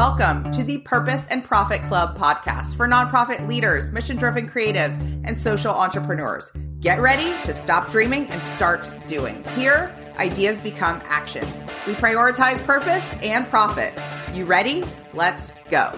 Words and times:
Welcome 0.00 0.50
to 0.52 0.64
the 0.64 0.78
Purpose 0.78 1.28
and 1.28 1.44
Profit 1.44 1.82
Club 1.82 2.16
podcast 2.16 2.74
for 2.74 2.88
nonprofit 2.88 3.46
leaders, 3.46 3.92
mission 3.92 4.16
driven 4.16 4.48
creatives, 4.48 4.98
and 5.26 5.38
social 5.38 5.74
entrepreneurs. 5.74 6.50
Get 6.80 7.02
ready 7.02 7.38
to 7.42 7.52
stop 7.52 7.90
dreaming 7.90 8.26
and 8.28 8.42
start 8.42 8.90
doing. 9.06 9.44
Here, 9.56 9.94
ideas 10.16 10.58
become 10.58 11.02
action. 11.04 11.46
We 11.86 11.92
prioritize 11.92 12.64
purpose 12.64 13.06
and 13.22 13.46
profit. 13.50 13.92
You 14.32 14.46
ready? 14.46 14.84
Let's 15.12 15.52
go. 15.70 15.92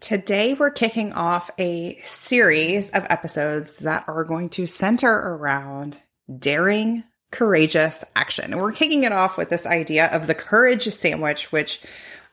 Today, 0.00 0.54
we're 0.54 0.70
kicking 0.70 1.12
off 1.12 1.50
a 1.58 1.98
series 2.02 2.88
of 2.92 3.04
episodes 3.10 3.74
that 3.80 4.04
are 4.08 4.24
going 4.24 4.48
to 4.48 4.64
center 4.64 5.12
around 5.12 6.00
daring, 6.34 7.04
courageous 7.30 8.04
action. 8.16 8.52
And 8.52 8.62
we're 8.62 8.72
kicking 8.72 9.04
it 9.04 9.12
off 9.12 9.36
with 9.36 9.50
this 9.50 9.66
idea 9.66 10.06
of 10.06 10.26
the 10.26 10.34
courage 10.34 10.84
sandwich, 10.84 11.52
which 11.52 11.82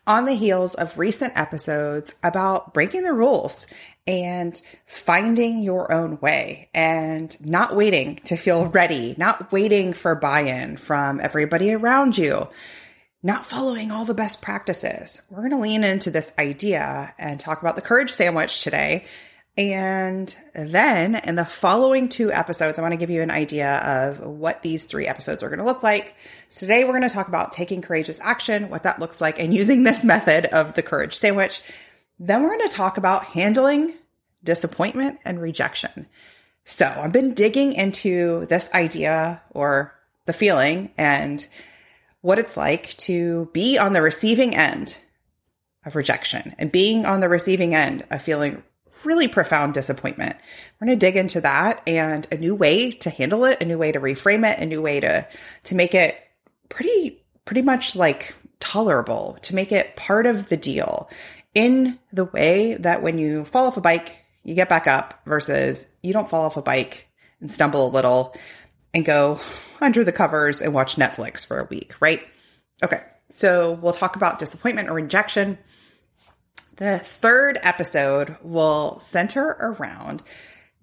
on 0.07 0.25
the 0.25 0.33
heels 0.33 0.75
of 0.75 0.97
recent 0.97 1.33
episodes 1.35 2.13
about 2.23 2.73
breaking 2.73 3.03
the 3.03 3.13
rules 3.13 3.67
and 4.07 4.61
finding 4.85 5.59
your 5.59 5.91
own 5.91 6.19
way 6.19 6.69
and 6.73 7.35
not 7.43 7.75
waiting 7.75 8.17
to 8.25 8.37
feel 8.37 8.67
ready, 8.67 9.15
not 9.17 9.51
waiting 9.51 9.93
for 9.93 10.13
buy 10.13 10.41
in 10.41 10.77
from 10.77 11.19
everybody 11.19 11.73
around 11.73 12.17
you, 12.17 12.47
not 13.23 13.45
following 13.45 13.91
all 13.91 14.05
the 14.05 14.13
best 14.13 14.41
practices. 14.41 15.23
We're 15.31 15.39
going 15.39 15.51
to 15.51 15.57
lean 15.57 15.83
into 15.83 16.11
this 16.11 16.33
idea 16.37 17.13
and 17.17 17.39
talk 17.39 17.61
about 17.61 17.75
the 17.75 17.81
courage 17.81 18.11
sandwich 18.11 18.61
today 18.61 19.05
and 19.57 20.35
then 20.53 21.15
in 21.15 21.35
the 21.35 21.45
following 21.45 22.09
two 22.09 22.31
episodes, 22.31 22.77
I 22.77 22.81
want 22.81 22.91
to 22.91 22.97
give 22.97 23.09
you 23.09 23.21
an 23.21 23.31
idea 23.31 23.75
of 23.77 24.19
what 24.19 24.61
these 24.61 24.83
three 24.83 25.07
episodes 25.07 25.43
are 25.43 25.49
going 25.49 25.59
to 25.59 25.65
look 25.65 25.81
like. 25.81 26.15
So 26.49 26.65
today 26.65 26.83
we're 26.83 26.97
going 26.97 27.07
to 27.07 27.09
talk 27.09 27.29
about 27.29 27.53
taking 27.53 27.81
courageous 27.81 28.19
action, 28.19 28.69
what 28.69 28.83
that 28.83 28.99
looks 28.99 29.21
like, 29.21 29.39
and 29.39 29.53
using 29.53 29.83
this 29.83 30.03
method 30.03 30.45
of 30.45 30.73
the 30.73 30.83
courage 30.83 31.15
sandwich. 31.15 31.61
Then 32.19 32.43
we're 32.43 32.57
going 32.57 32.69
to 32.69 32.75
talk 32.75 32.97
about 32.97 33.25
handling 33.25 33.93
disappointment 34.43 35.19
and 35.23 35.41
rejection. 35.41 36.07
So 36.65 36.85
I've 36.85 37.13
been 37.13 37.33
digging 37.33 37.73
into 37.73 38.47
this 38.47 38.69
idea 38.73 39.41
or 39.51 39.93
the 40.25 40.33
feeling 40.33 40.91
and 40.97 41.45
what 42.21 42.39
it's 42.39 42.57
like 42.57 42.97
to 42.97 43.49
be 43.53 43.77
on 43.77 43.93
the 43.93 44.01
receiving 44.01 44.55
end 44.55 44.97
of 45.85 45.95
rejection 45.95 46.55
and 46.57 46.71
being 46.71 47.05
on 47.05 47.19
the 47.21 47.29
receiving 47.29 47.75
end 47.75 48.03
of 48.09 48.21
feeling 48.21 48.63
really 49.05 49.27
profound 49.27 49.73
disappointment. 49.73 50.35
We're 50.79 50.87
going 50.87 50.99
to 50.99 51.05
dig 51.05 51.15
into 51.15 51.41
that 51.41 51.81
and 51.87 52.27
a 52.31 52.37
new 52.37 52.55
way 52.55 52.91
to 52.91 53.09
handle 53.09 53.45
it, 53.45 53.61
a 53.61 53.65
new 53.65 53.77
way 53.77 53.91
to 53.91 53.99
reframe 53.99 54.49
it, 54.49 54.59
a 54.59 54.65
new 54.65 54.81
way 54.81 54.99
to 54.99 55.27
to 55.63 55.75
make 55.75 55.93
it 55.93 56.17
pretty 56.69 57.23
pretty 57.45 57.61
much 57.61 57.95
like 57.95 58.33
tolerable, 58.59 59.37
to 59.43 59.55
make 59.55 59.71
it 59.71 59.95
part 59.95 60.25
of 60.25 60.49
the 60.49 60.57
deal 60.57 61.09
in 61.53 61.99
the 62.11 62.25
way 62.25 62.75
that 62.75 63.01
when 63.01 63.17
you 63.17 63.45
fall 63.45 63.67
off 63.67 63.77
a 63.77 63.81
bike, 63.81 64.17
you 64.43 64.55
get 64.55 64.69
back 64.69 64.87
up 64.87 65.21
versus 65.25 65.87
you 66.03 66.13
don't 66.13 66.29
fall 66.29 66.45
off 66.45 66.57
a 66.57 66.61
bike 66.61 67.07
and 67.39 67.51
stumble 67.51 67.87
a 67.87 67.89
little 67.89 68.35
and 68.93 69.05
go 69.05 69.39
under 69.81 70.03
the 70.03 70.11
covers 70.11 70.61
and 70.61 70.73
watch 70.73 70.95
Netflix 70.95 71.45
for 71.45 71.59
a 71.59 71.65
week, 71.65 71.93
right? 71.99 72.21
Okay. 72.83 73.01
So 73.29 73.73
we'll 73.73 73.93
talk 73.93 74.15
about 74.15 74.39
disappointment 74.39 74.89
or 74.89 74.93
rejection 74.93 75.57
the 76.77 76.99
third 76.99 77.57
episode 77.61 78.37
will 78.41 78.99
center 78.99 79.45
around 79.47 80.21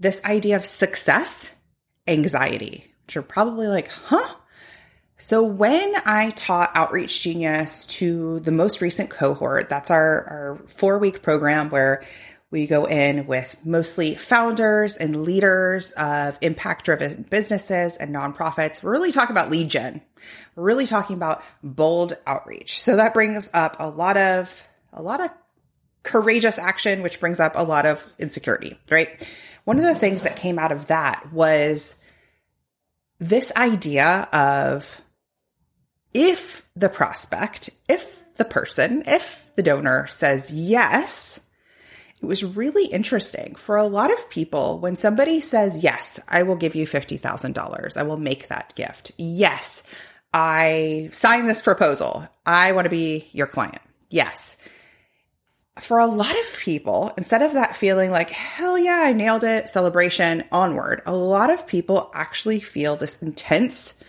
this 0.00 0.24
idea 0.24 0.56
of 0.56 0.64
success 0.64 1.54
anxiety, 2.06 2.92
which 3.06 3.16
are 3.16 3.22
probably 3.22 3.68
like, 3.68 3.88
huh? 3.88 4.34
So 5.16 5.44
when 5.44 5.94
I 6.04 6.30
taught 6.30 6.72
Outreach 6.74 7.20
Genius 7.20 7.86
to 7.98 8.40
the 8.40 8.50
most 8.50 8.80
recent 8.80 9.10
cohort, 9.10 9.68
that's 9.68 9.90
our, 9.90 10.00
our 10.00 10.60
four 10.66 10.98
week 10.98 11.22
program 11.22 11.70
where 11.70 12.02
we 12.50 12.66
go 12.66 12.86
in 12.86 13.26
with 13.26 13.56
mostly 13.64 14.14
founders 14.14 14.96
and 14.96 15.22
leaders 15.22 15.92
of 15.92 16.36
impact 16.40 16.84
driven 16.84 17.24
businesses 17.30 17.96
and 17.96 18.14
nonprofits. 18.14 18.82
We're 18.82 18.90
really 18.90 19.12
talking 19.12 19.32
about 19.32 19.50
lead 19.50 19.70
gen. 19.70 20.02
We're 20.54 20.64
really 20.64 20.86
talking 20.86 21.16
about 21.16 21.42
bold 21.62 22.16
outreach. 22.26 22.82
So 22.82 22.96
that 22.96 23.14
brings 23.14 23.48
up 23.54 23.76
a 23.78 23.88
lot 23.88 24.16
of, 24.16 24.62
a 24.92 25.02
lot 25.02 25.20
of 25.20 25.30
courageous 26.02 26.58
action, 26.58 27.02
which 27.02 27.20
brings 27.20 27.40
up 27.40 27.52
a 27.54 27.62
lot 27.62 27.86
of 27.86 28.12
insecurity, 28.18 28.78
right? 28.90 29.28
One 29.64 29.78
of 29.78 29.84
the 29.84 29.94
things 29.94 30.22
that 30.22 30.36
came 30.36 30.58
out 30.58 30.72
of 30.72 30.88
that 30.88 31.32
was 31.32 32.00
this 33.20 33.52
idea 33.56 34.28
of 34.32 35.00
if 36.12 36.66
the 36.74 36.88
prospect, 36.88 37.70
if 37.88 38.24
the 38.34 38.44
person, 38.44 39.04
if 39.06 39.48
the 39.54 39.62
donor 39.62 40.06
says 40.08 40.50
yes, 40.52 41.40
it 42.20 42.26
was 42.26 42.44
really 42.44 42.86
interesting 42.86 43.54
for 43.54 43.76
a 43.76 43.86
lot 43.86 44.12
of 44.12 44.30
people 44.30 44.78
when 44.78 44.96
somebody 44.96 45.40
says, 45.40 45.82
Yes, 45.82 46.20
I 46.28 46.44
will 46.44 46.54
give 46.54 46.76
you 46.76 46.86
$50,000. 46.86 47.96
I 47.96 48.02
will 48.04 48.16
make 48.16 48.46
that 48.46 48.74
gift. 48.76 49.10
Yes, 49.18 49.82
I 50.32 51.10
sign 51.12 51.46
this 51.46 51.62
proposal. 51.62 52.28
I 52.46 52.72
want 52.72 52.84
to 52.86 52.90
be 52.90 53.28
your 53.32 53.48
client. 53.48 53.82
Yes 54.08 54.56
for 55.80 55.98
a 55.98 56.06
lot 56.06 56.38
of 56.38 56.58
people, 56.58 57.12
instead 57.16 57.42
of 57.42 57.54
that 57.54 57.76
feeling 57.76 58.10
like, 58.10 58.30
hell 58.30 58.78
yeah, 58.78 59.00
I 59.04 59.12
nailed 59.12 59.44
it, 59.44 59.68
celebration, 59.68 60.44
onward, 60.52 61.02
a 61.06 61.14
lot 61.14 61.50
of 61.50 61.66
people 61.66 62.10
actually 62.14 62.60
feel 62.60 62.96
this 62.96 63.22
intense 63.22 64.02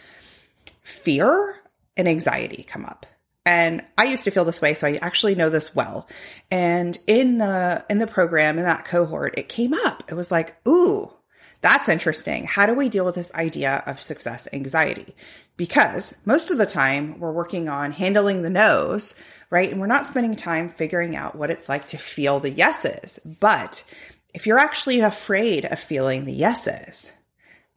fear 0.81 1.61
and 1.95 2.07
anxiety 2.07 2.63
come 2.63 2.85
up. 2.85 3.05
And 3.45 3.83
I 3.97 4.05
used 4.05 4.23
to 4.23 4.31
feel 4.31 4.45
this 4.45 4.61
way, 4.61 4.73
so 4.73 4.87
I 4.87 4.95
actually 4.95 5.35
know 5.35 5.49
this 5.49 5.75
well. 5.75 6.07
And 6.49 6.97
in 7.07 7.39
the 7.39 7.85
in 7.89 7.97
the 7.97 8.07
program, 8.07 8.57
in 8.57 8.63
that 8.63 8.85
cohort, 8.85 9.37
it 9.37 9.49
came 9.49 9.73
up. 9.73 10.03
It 10.07 10.13
was 10.13 10.31
like, 10.31 10.55
ooh, 10.65 11.13
that's 11.59 11.89
interesting. 11.89 12.45
How 12.45 12.65
do 12.65 12.73
we 12.73 12.89
deal 12.89 13.03
with 13.03 13.15
this 13.15 13.33
idea 13.33 13.83
of 13.85 14.01
success 14.01 14.47
anxiety? 14.53 15.13
Because 15.57 16.19
most 16.25 16.51
of 16.51 16.57
the 16.57 16.65
time 16.65 17.19
we're 17.19 17.31
working 17.31 17.67
on 17.67 17.91
handling 17.91 18.41
the 18.41 18.49
no's 18.49 19.13
right? 19.53 19.71
And 19.71 19.79
we're 19.79 19.85
not 19.85 20.07
spending 20.07 20.35
time 20.35 20.69
figuring 20.69 21.15
out 21.15 21.35
what 21.35 21.51
it's 21.51 21.69
like 21.69 21.89
to 21.89 21.97
feel 21.99 22.39
the 22.39 22.49
yeses. 22.49 23.19
But 23.39 23.83
if 24.33 24.47
you're 24.47 24.57
actually 24.57 25.01
afraid 25.01 25.63
of 25.65 25.79
feeling 25.79 26.25
the 26.25 26.33
yeses, 26.33 27.13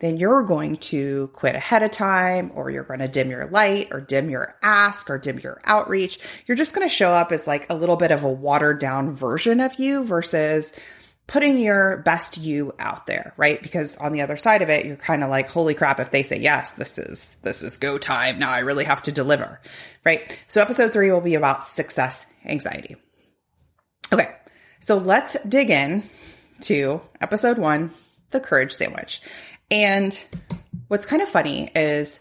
then 0.00 0.16
you're 0.16 0.42
going 0.42 0.78
to 0.78 1.28
quit 1.34 1.54
ahead 1.54 1.82
of 1.82 1.90
time 1.90 2.50
or 2.54 2.70
you're 2.70 2.82
going 2.82 3.00
to 3.00 3.08
dim 3.08 3.28
your 3.28 3.46
light 3.48 3.88
or 3.90 4.00
dim 4.00 4.30
your 4.30 4.56
ask 4.62 5.10
or 5.10 5.18
dim 5.18 5.38
your 5.38 5.60
outreach. 5.64 6.18
You're 6.46 6.56
just 6.56 6.74
going 6.74 6.88
to 6.88 6.94
show 6.94 7.10
up 7.10 7.30
as 7.30 7.46
like 7.46 7.68
a 7.68 7.76
little 7.76 7.96
bit 7.96 8.10
of 8.10 8.24
a 8.24 8.32
watered 8.32 8.80
down 8.80 9.12
version 9.12 9.60
of 9.60 9.78
you 9.78 10.02
versus 10.04 10.74
putting 11.26 11.58
your 11.58 11.98
best 11.98 12.38
you 12.38 12.72
out 12.78 13.06
there, 13.06 13.34
right? 13.36 13.60
Because 13.60 13.96
on 13.96 14.12
the 14.12 14.22
other 14.22 14.36
side 14.36 14.62
of 14.62 14.70
it, 14.70 14.86
you're 14.86 14.96
kind 14.96 15.24
of 15.24 15.30
like, 15.30 15.50
holy 15.50 15.74
crap, 15.74 15.98
if 15.98 16.10
they 16.10 16.22
say 16.22 16.38
yes, 16.38 16.72
this 16.72 16.98
is, 16.98 17.36
this 17.42 17.62
is 17.62 17.76
go 17.78 17.98
time. 17.98 18.38
Now 18.38 18.50
I 18.50 18.60
really 18.60 18.84
have 18.84 19.02
to 19.02 19.12
deliver, 19.12 19.60
right? 20.04 20.40
So 20.46 20.62
episode 20.62 20.92
three 20.92 21.10
will 21.10 21.20
be 21.20 21.34
about 21.34 21.64
success 21.64 22.26
anxiety. 22.44 22.96
Okay. 24.12 24.28
So 24.80 24.98
let's 24.98 25.36
dig 25.42 25.70
in 25.70 26.04
to 26.62 27.00
episode 27.20 27.58
one, 27.58 27.90
the 28.30 28.38
courage 28.38 28.72
sandwich. 28.72 29.20
And 29.68 30.24
what's 30.86 31.06
kind 31.06 31.22
of 31.22 31.28
funny 31.28 31.70
is 31.74 32.20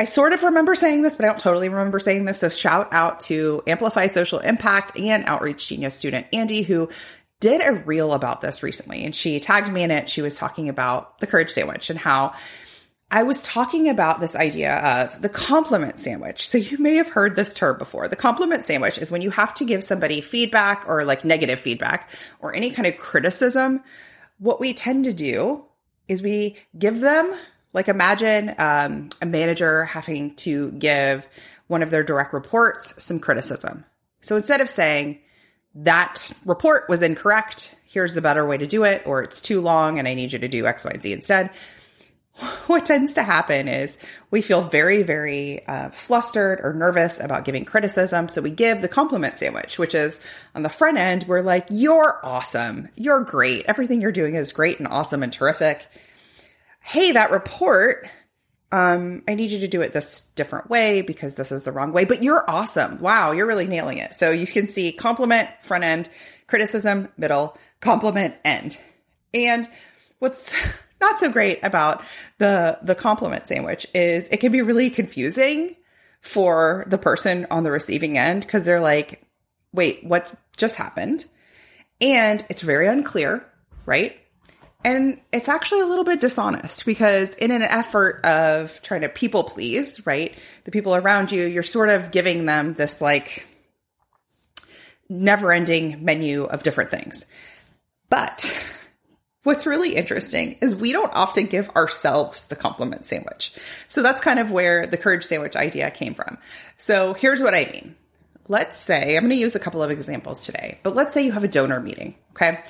I 0.00 0.04
sort 0.04 0.32
of 0.32 0.42
remember 0.42 0.74
saying 0.74 1.02
this, 1.02 1.14
but 1.14 1.24
I 1.24 1.28
don't 1.28 1.38
totally 1.38 1.68
remember 1.68 1.98
saying 1.98 2.24
this. 2.24 2.40
So 2.40 2.48
shout 2.48 2.88
out 2.92 3.20
to 3.20 3.62
Amplify 3.66 4.06
Social 4.06 4.38
Impact 4.38 4.98
and 4.98 5.24
Outreach 5.26 5.68
Genius 5.68 5.94
student 5.94 6.26
Andy, 6.32 6.62
who 6.62 6.88
did 7.40 7.66
a 7.66 7.72
reel 7.72 8.12
about 8.12 8.42
this 8.42 8.62
recently 8.62 9.04
and 9.04 9.16
she 9.16 9.40
tagged 9.40 9.72
me 9.72 9.82
in 9.82 9.90
it. 9.90 10.08
She 10.08 10.22
was 10.22 10.36
talking 10.36 10.68
about 10.68 11.18
the 11.18 11.26
courage 11.26 11.50
sandwich 11.50 11.90
and 11.90 11.98
how 11.98 12.34
I 13.10 13.24
was 13.24 13.42
talking 13.42 13.88
about 13.88 14.20
this 14.20 14.36
idea 14.36 14.76
of 14.76 15.20
the 15.20 15.28
compliment 15.28 15.98
sandwich. 15.98 16.48
So 16.48 16.58
you 16.58 16.78
may 16.78 16.94
have 16.94 17.08
heard 17.08 17.34
this 17.34 17.54
term 17.54 17.76
before. 17.76 18.06
The 18.06 18.14
compliment 18.14 18.64
sandwich 18.64 18.98
is 18.98 19.10
when 19.10 19.22
you 19.22 19.30
have 19.30 19.52
to 19.54 19.64
give 19.64 19.82
somebody 19.82 20.20
feedback 20.20 20.84
or 20.86 21.04
like 21.04 21.24
negative 21.24 21.58
feedback 21.58 22.10
or 22.38 22.54
any 22.54 22.70
kind 22.70 22.86
of 22.86 22.98
criticism. 22.98 23.82
What 24.38 24.60
we 24.60 24.74
tend 24.74 25.06
to 25.06 25.12
do 25.12 25.64
is 26.06 26.22
we 26.22 26.56
give 26.78 27.00
them, 27.00 27.34
like 27.72 27.88
imagine 27.88 28.54
um, 28.58 29.08
a 29.20 29.26
manager 29.26 29.86
having 29.86 30.36
to 30.36 30.70
give 30.72 31.26
one 31.66 31.82
of 31.82 31.90
their 31.90 32.04
direct 32.04 32.32
reports 32.32 33.02
some 33.02 33.18
criticism. 33.18 33.84
So 34.20 34.36
instead 34.36 34.60
of 34.60 34.70
saying, 34.70 35.20
that 35.74 36.32
report 36.44 36.88
was 36.88 37.02
incorrect. 37.02 37.74
Here's 37.84 38.14
the 38.14 38.20
better 38.20 38.46
way 38.46 38.56
to 38.56 38.66
do 38.66 38.84
it, 38.84 39.02
or 39.06 39.22
it's 39.22 39.40
too 39.40 39.60
long 39.60 39.98
and 39.98 40.06
I 40.06 40.14
need 40.14 40.32
you 40.32 40.38
to 40.38 40.48
do 40.48 40.66
X, 40.66 40.84
Y, 40.84 40.90
and 40.92 41.02
Z 41.02 41.12
instead. 41.12 41.50
What 42.68 42.86
tends 42.86 43.14
to 43.14 43.22
happen 43.22 43.68
is 43.68 43.98
we 44.30 44.40
feel 44.40 44.62
very, 44.62 45.02
very 45.02 45.66
uh, 45.66 45.90
flustered 45.90 46.60
or 46.62 46.72
nervous 46.72 47.20
about 47.20 47.44
giving 47.44 47.64
criticism. 47.64 48.28
So 48.28 48.40
we 48.40 48.50
give 48.50 48.80
the 48.80 48.88
compliment 48.88 49.36
sandwich, 49.36 49.78
which 49.78 49.94
is 49.94 50.24
on 50.54 50.62
the 50.62 50.68
front 50.70 50.96
end, 50.96 51.24
we're 51.26 51.42
like, 51.42 51.66
you're 51.68 52.18
awesome. 52.22 52.88
You're 52.96 53.24
great. 53.24 53.66
Everything 53.66 54.00
you're 54.00 54.12
doing 54.12 54.36
is 54.36 54.52
great 54.52 54.78
and 54.78 54.88
awesome 54.88 55.22
and 55.22 55.32
terrific. 55.32 55.86
Hey, 56.80 57.12
that 57.12 57.30
report 57.30 58.08
um, 58.72 59.22
I 59.26 59.34
need 59.34 59.50
you 59.50 59.60
to 59.60 59.68
do 59.68 59.82
it 59.82 59.92
this 59.92 60.20
different 60.36 60.70
way 60.70 61.02
because 61.02 61.36
this 61.36 61.50
is 61.50 61.64
the 61.64 61.72
wrong 61.72 61.92
way, 61.92 62.04
but 62.04 62.22
you're 62.22 62.48
awesome. 62.48 62.98
Wow, 63.00 63.32
you're 63.32 63.46
really 63.46 63.66
nailing 63.66 63.98
it. 63.98 64.14
So 64.14 64.30
you 64.30 64.46
can 64.46 64.68
see 64.68 64.92
compliment, 64.92 65.48
front 65.62 65.82
end, 65.82 66.08
criticism, 66.46 67.08
middle, 67.16 67.58
compliment, 67.80 68.36
end. 68.44 68.78
And 69.34 69.68
what's 70.20 70.54
not 71.00 71.18
so 71.18 71.32
great 71.32 71.58
about 71.64 72.04
the, 72.38 72.78
the 72.82 72.94
compliment 72.94 73.46
sandwich 73.46 73.86
is 73.92 74.28
it 74.28 74.38
can 74.38 74.52
be 74.52 74.62
really 74.62 74.90
confusing 74.90 75.74
for 76.20 76.84
the 76.86 76.98
person 76.98 77.46
on 77.50 77.64
the 77.64 77.70
receiving 77.70 78.18
end 78.18 78.42
because 78.42 78.64
they're 78.64 78.80
like, 78.80 79.26
wait, 79.72 80.04
what 80.04 80.30
just 80.56 80.76
happened? 80.76 81.24
And 82.00 82.44
it's 82.48 82.62
very 82.62 82.86
unclear, 82.86 83.44
right? 83.84 84.19
And 84.82 85.20
it's 85.30 85.48
actually 85.48 85.80
a 85.80 85.86
little 85.86 86.04
bit 86.04 86.20
dishonest 86.20 86.86
because, 86.86 87.34
in 87.34 87.50
an 87.50 87.62
effort 87.62 88.24
of 88.24 88.80
trying 88.82 89.02
to 89.02 89.08
people 89.10 89.44
please, 89.44 90.06
right, 90.06 90.34
the 90.64 90.70
people 90.70 90.94
around 90.94 91.32
you, 91.32 91.44
you're 91.44 91.62
sort 91.62 91.90
of 91.90 92.10
giving 92.10 92.46
them 92.46 92.74
this 92.74 93.00
like 93.00 93.46
never 95.08 95.52
ending 95.52 96.04
menu 96.04 96.44
of 96.44 96.62
different 96.62 96.90
things. 96.90 97.26
But 98.08 98.50
what's 99.42 99.66
really 99.66 99.96
interesting 99.96 100.56
is 100.60 100.74
we 100.74 100.92
don't 100.92 101.12
often 101.14 101.46
give 101.46 101.68
ourselves 101.70 102.48
the 102.48 102.56
compliment 102.56 103.04
sandwich. 103.04 103.52
So 103.86 104.02
that's 104.02 104.20
kind 104.20 104.38
of 104.38 104.50
where 104.50 104.86
the 104.86 104.96
courage 104.96 105.24
sandwich 105.24 105.56
idea 105.56 105.90
came 105.90 106.14
from. 106.14 106.38
So 106.76 107.12
here's 107.14 107.42
what 107.42 107.54
I 107.54 107.66
mean. 107.66 107.96
Let's 108.48 108.78
say, 108.78 109.16
I'm 109.16 109.22
going 109.24 109.30
to 109.30 109.36
use 109.36 109.54
a 109.54 109.60
couple 109.60 109.82
of 109.82 109.90
examples 109.90 110.44
today, 110.44 110.78
but 110.82 110.96
let's 110.96 111.14
say 111.14 111.24
you 111.24 111.32
have 111.32 111.44
a 111.44 111.48
donor 111.48 111.78
meeting, 111.78 112.16
okay? 112.32 112.64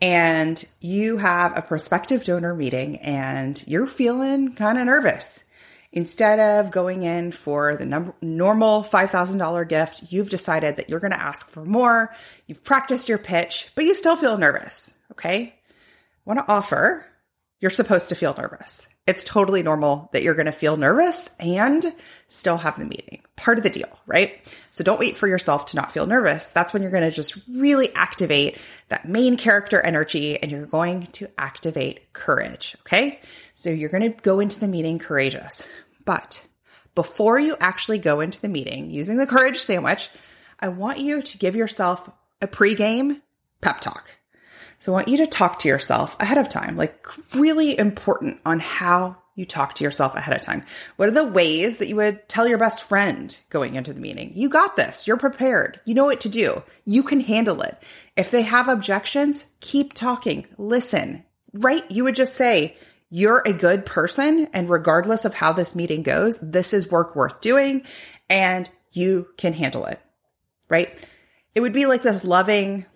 And 0.00 0.62
you 0.80 1.16
have 1.16 1.56
a 1.56 1.62
prospective 1.62 2.24
donor 2.24 2.54
meeting 2.54 2.98
and 2.98 3.62
you're 3.66 3.86
feeling 3.86 4.54
kind 4.54 4.78
of 4.78 4.86
nervous. 4.86 5.44
Instead 5.92 6.38
of 6.38 6.70
going 6.70 7.04
in 7.04 7.32
for 7.32 7.76
the 7.76 7.86
number, 7.86 8.14
normal 8.20 8.82
$5,000 8.82 9.68
gift, 9.68 10.04
you've 10.10 10.28
decided 10.28 10.76
that 10.76 10.90
you're 10.90 11.00
going 11.00 11.12
to 11.12 11.20
ask 11.20 11.50
for 11.50 11.64
more. 11.64 12.14
You've 12.46 12.62
practiced 12.64 13.08
your 13.08 13.16
pitch, 13.16 13.70
but 13.74 13.86
you 13.86 13.94
still 13.94 14.16
feel 14.16 14.36
nervous. 14.36 14.98
Okay. 15.12 15.54
Want 16.26 16.38
to 16.40 16.52
offer, 16.52 17.06
you're 17.60 17.70
supposed 17.70 18.08
to 18.10 18.14
feel 18.14 18.34
nervous. 18.36 18.86
It's 19.06 19.24
totally 19.24 19.62
normal 19.62 20.10
that 20.12 20.22
you're 20.22 20.34
going 20.34 20.46
to 20.46 20.52
feel 20.52 20.76
nervous 20.76 21.30
and 21.38 21.94
still 22.28 22.56
have 22.56 22.78
the 22.78 22.84
meeting. 22.84 23.22
Part 23.36 23.56
of 23.56 23.62
the 23.62 23.70
deal, 23.70 23.88
right? 24.06 24.40
So 24.70 24.82
don't 24.82 24.98
wait 24.98 25.16
for 25.16 25.28
yourself 25.28 25.66
to 25.66 25.76
not 25.76 25.92
feel 25.92 26.06
nervous. 26.06 26.50
That's 26.50 26.72
when 26.72 26.82
you're 26.82 26.90
going 26.90 27.08
to 27.08 27.14
just 27.14 27.40
really 27.48 27.94
activate 27.94 28.58
that 28.88 29.08
main 29.08 29.36
character 29.36 29.80
energy 29.80 30.42
and 30.42 30.50
you're 30.50 30.66
going 30.66 31.06
to 31.12 31.28
activate 31.38 32.12
courage. 32.12 32.76
Okay. 32.80 33.20
So 33.54 33.70
you're 33.70 33.90
going 33.90 34.12
to 34.12 34.20
go 34.22 34.40
into 34.40 34.58
the 34.58 34.68
meeting 34.68 34.98
courageous. 34.98 35.68
But 36.04 36.46
before 36.96 37.38
you 37.38 37.56
actually 37.60 37.98
go 37.98 38.20
into 38.20 38.40
the 38.40 38.48
meeting 38.48 38.90
using 38.90 39.18
the 39.18 39.26
courage 39.26 39.58
sandwich, 39.58 40.10
I 40.58 40.68
want 40.68 40.98
you 40.98 41.22
to 41.22 41.38
give 41.38 41.54
yourself 41.54 42.10
a 42.42 42.48
pregame 42.48 43.20
pep 43.60 43.80
talk. 43.80 44.10
So 44.78 44.92
I 44.92 44.94
want 44.94 45.08
you 45.08 45.18
to 45.18 45.26
talk 45.26 45.60
to 45.60 45.68
yourself 45.68 46.16
ahead 46.20 46.38
of 46.38 46.48
time, 46.48 46.76
like 46.76 47.06
really 47.34 47.78
important 47.78 48.40
on 48.44 48.60
how 48.60 49.16
you 49.34 49.44
talk 49.44 49.74
to 49.74 49.84
yourself 49.84 50.14
ahead 50.14 50.34
of 50.34 50.40
time. 50.40 50.64
What 50.96 51.08
are 51.08 51.12
the 51.12 51.24
ways 51.24 51.76
that 51.78 51.88
you 51.88 51.96
would 51.96 52.26
tell 52.28 52.48
your 52.48 52.58
best 52.58 52.84
friend 52.84 53.36
going 53.50 53.74
into 53.74 53.92
the 53.92 54.00
meeting? 54.00 54.32
You 54.34 54.48
got 54.48 54.76
this. 54.76 55.06
You're 55.06 55.18
prepared. 55.18 55.78
You 55.84 55.94
know 55.94 56.06
what 56.06 56.22
to 56.22 56.28
do. 56.28 56.62
You 56.84 57.02
can 57.02 57.20
handle 57.20 57.60
it. 57.60 57.76
If 58.16 58.30
they 58.30 58.42
have 58.42 58.68
objections, 58.68 59.46
keep 59.60 59.92
talking. 59.92 60.46
Listen, 60.56 61.24
right? 61.52 61.88
You 61.90 62.04
would 62.04 62.16
just 62.16 62.34
say, 62.34 62.76
you're 63.10 63.42
a 63.44 63.52
good 63.52 63.86
person. 63.86 64.48
And 64.52 64.68
regardless 64.68 65.24
of 65.24 65.34
how 65.34 65.52
this 65.52 65.76
meeting 65.76 66.02
goes, 66.02 66.38
this 66.38 66.72
is 66.72 66.90
work 66.90 67.14
worth 67.14 67.40
doing 67.40 67.82
and 68.28 68.68
you 68.90 69.28
can 69.36 69.52
handle 69.52 69.84
it, 69.84 70.00
right? 70.68 70.92
It 71.54 71.60
would 71.60 71.72
be 71.72 71.86
like 71.86 72.02
this 72.02 72.24
loving, 72.24 72.86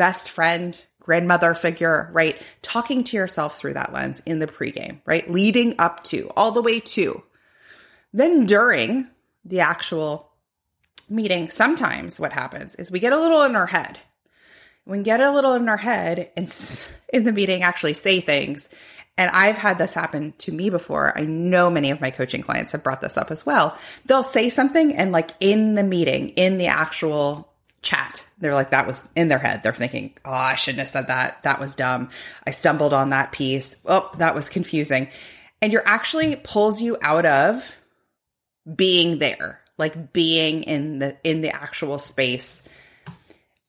best 0.00 0.30
friend, 0.30 0.80
grandmother 0.98 1.52
figure, 1.52 2.08
right? 2.14 2.40
Talking 2.62 3.04
to 3.04 3.18
yourself 3.18 3.58
through 3.58 3.74
that 3.74 3.92
lens 3.92 4.20
in 4.24 4.38
the 4.38 4.46
pregame, 4.46 5.00
right? 5.04 5.30
Leading 5.30 5.74
up 5.78 6.02
to, 6.04 6.30
all 6.38 6.52
the 6.52 6.62
way 6.62 6.80
to. 6.80 7.22
Then 8.10 8.46
during 8.46 9.08
the 9.44 9.60
actual 9.60 10.30
meeting, 11.10 11.50
sometimes 11.50 12.18
what 12.18 12.32
happens 12.32 12.76
is 12.76 12.90
we 12.90 12.98
get 12.98 13.12
a 13.12 13.20
little 13.20 13.42
in 13.42 13.54
our 13.54 13.66
head. 13.66 13.98
We 14.86 15.00
get 15.00 15.20
a 15.20 15.32
little 15.32 15.52
in 15.52 15.68
our 15.68 15.76
head 15.76 16.30
and 16.34 16.48
in 17.12 17.24
the 17.24 17.32
meeting 17.32 17.62
actually 17.62 17.92
say 17.92 18.22
things. 18.22 18.70
And 19.18 19.30
I've 19.32 19.58
had 19.58 19.76
this 19.76 19.92
happen 19.92 20.32
to 20.38 20.50
me 20.50 20.70
before. 20.70 21.12
I 21.14 21.26
know 21.26 21.70
many 21.70 21.90
of 21.90 22.00
my 22.00 22.10
coaching 22.10 22.40
clients 22.40 22.72
have 22.72 22.82
brought 22.82 23.02
this 23.02 23.18
up 23.18 23.30
as 23.30 23.44
well. 23.44 23.76
They'll 24.06 24.22
say 24.22 24.48
something 24.48 24.96
and 24.96 25.12
like 25.12 25.32
in 25.40 25.74
the 25.74 25.84
meeting, 25.84 26.30
in 26.30 26.56
the 26.56 26.68
actual 26.68 27.49
chat. 27.82 28.26
They're 28.38 28.54
like, 28.54 28.70
that 28.70 28.86
was 28.86 29.08
in 29.16 29.28
their 29.28 29.38
head. 29.38 29.62
They're 29.62 29.72
thinking, 29.72 30.14
oh, 30.24 30.32
I 30.32 30.54
shouldn't 30.54 30.80
have 30.80 30.88
said 30.88 31.06
that. 31.08 31.42
That 31.42 31.60
was 31.60 31.74
dumb. 31.74 32.10
I 32.46 32.50
stumbled 32.50 32.92
on 32.92 33.10
that 33.10 33.32
piece. 33.32 33.80
Oh, 33.86 34.10
that 34.18 34.34
was 34.34 34.48
confusing. 34.48 35.08
And 35.62 35.72
you're 35.72 35.86
actually 35.86 36.36
pulls 36.36 36.80
you 36.80 36.96
out 37.02 37.26
of 37.26 37.62
being 38.74 39.18
there, 39.18 39.60
like 39.78 40.12
being 40.12 40.62
in 40.62 40.98
the, 40.98 41.16
in 41.24 41.40
the 41.40 41.54
actual 41.54 41.98
space. 41.98 42.66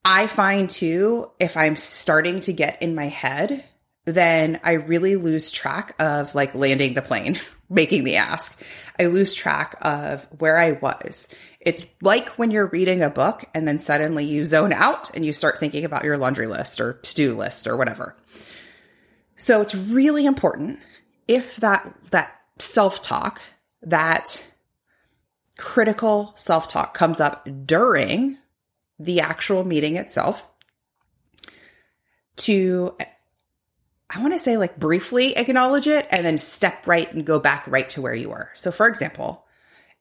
I 0.03 0.27
find 0.27 0.69
too, 0.69 1.29
if 1.39 1.55
I'm 1.55 1.75
starting 1.75 2.39
to 2.41 2.53
get 2.53 2.81
in 2.81 2.95
my 2.95 3.07
head, 3.07 3.63
then 4.13 4.59
I 4.63 4.73
really 4.73 5.15
lose 5.15 5.51
track 5.51 5.95
of 5.99 6.33
like 6.35 6.55
landing 6.55 6.93
the 6.93 7.01
plane, 7.01 7.39
making 7.69 8.03
the 8.03 8.17
ask. 8.17 8.61
I 8.99 9.05
lose 9.07 9.33
track 9.33 9.77
of 9.81 10.27
where 10.39 10.57
I 10.57 10.73
was. 10.73 11.27
It's 11.59 11.85
like 12.01 12.29
when 12.37 12.51
you're 12.51 12.67
reading 12.67 13.03
a 13.03 13.09
book 13.09 13.45
and 13.53 13.67
then 13.67 13.79
suddenly 13.79 14.25
you 14.25 14.45
zone 14.45 14.73
out 14.73 15.15
and 15.15 15.25
you 15.25 15.33
start 15.33 15.59
thinking 15.59 15.85
about 15.85 16.03
your 16.03 16.17
laundry 16.17 16.47
list 16.47 16.79
or 16.79 16.93
to 16.93 17.15
do 17.15 17.35
list 17.35 17.67
or 17.67 17.77
whatever. 17.77 18.15
So 19.35 19.61
it's 19.61 19.75
really 19.75 20.25
important 20.25 20.79
if 21.27 21.55
that, 21.57 21.91
that 22.11 22.39
self 22.59 23.01
talk, 23.01 23.41
that 23.81 24.45
critical 25.57 26.33
self 26.35 26.67
talk 26.67 26.93
comes 26.93 27.19
up 27.19 27.47
during 27.65 28.37
the 28.99 29.21
actual 29.21 29.63
meeting 29.63 29.95
itself 29.95 30.47
to 32.37 32.95
I 34.13 34.19
want 34.19 34.33
to 34.33 34.39
say 34.39 34.57
like 34.57 34.77
briefly 34.77 35.37
acknowledge 35.37 35.87
it 35.87 36.05
and 36.11 36.25
then 36.25 36.37
step 36.37 36.85
right 36.85 37.11
and 37.13 37.25
go 37.25 37.39
back 37.39 37.65
right 37.67 37.89
to 37.91 38.01
where 38.01 38.13
you 38.13 38.29
were. 38.29 38.51
So 38.55 38.71
for 38.71 38.87
example, 38.87 39.45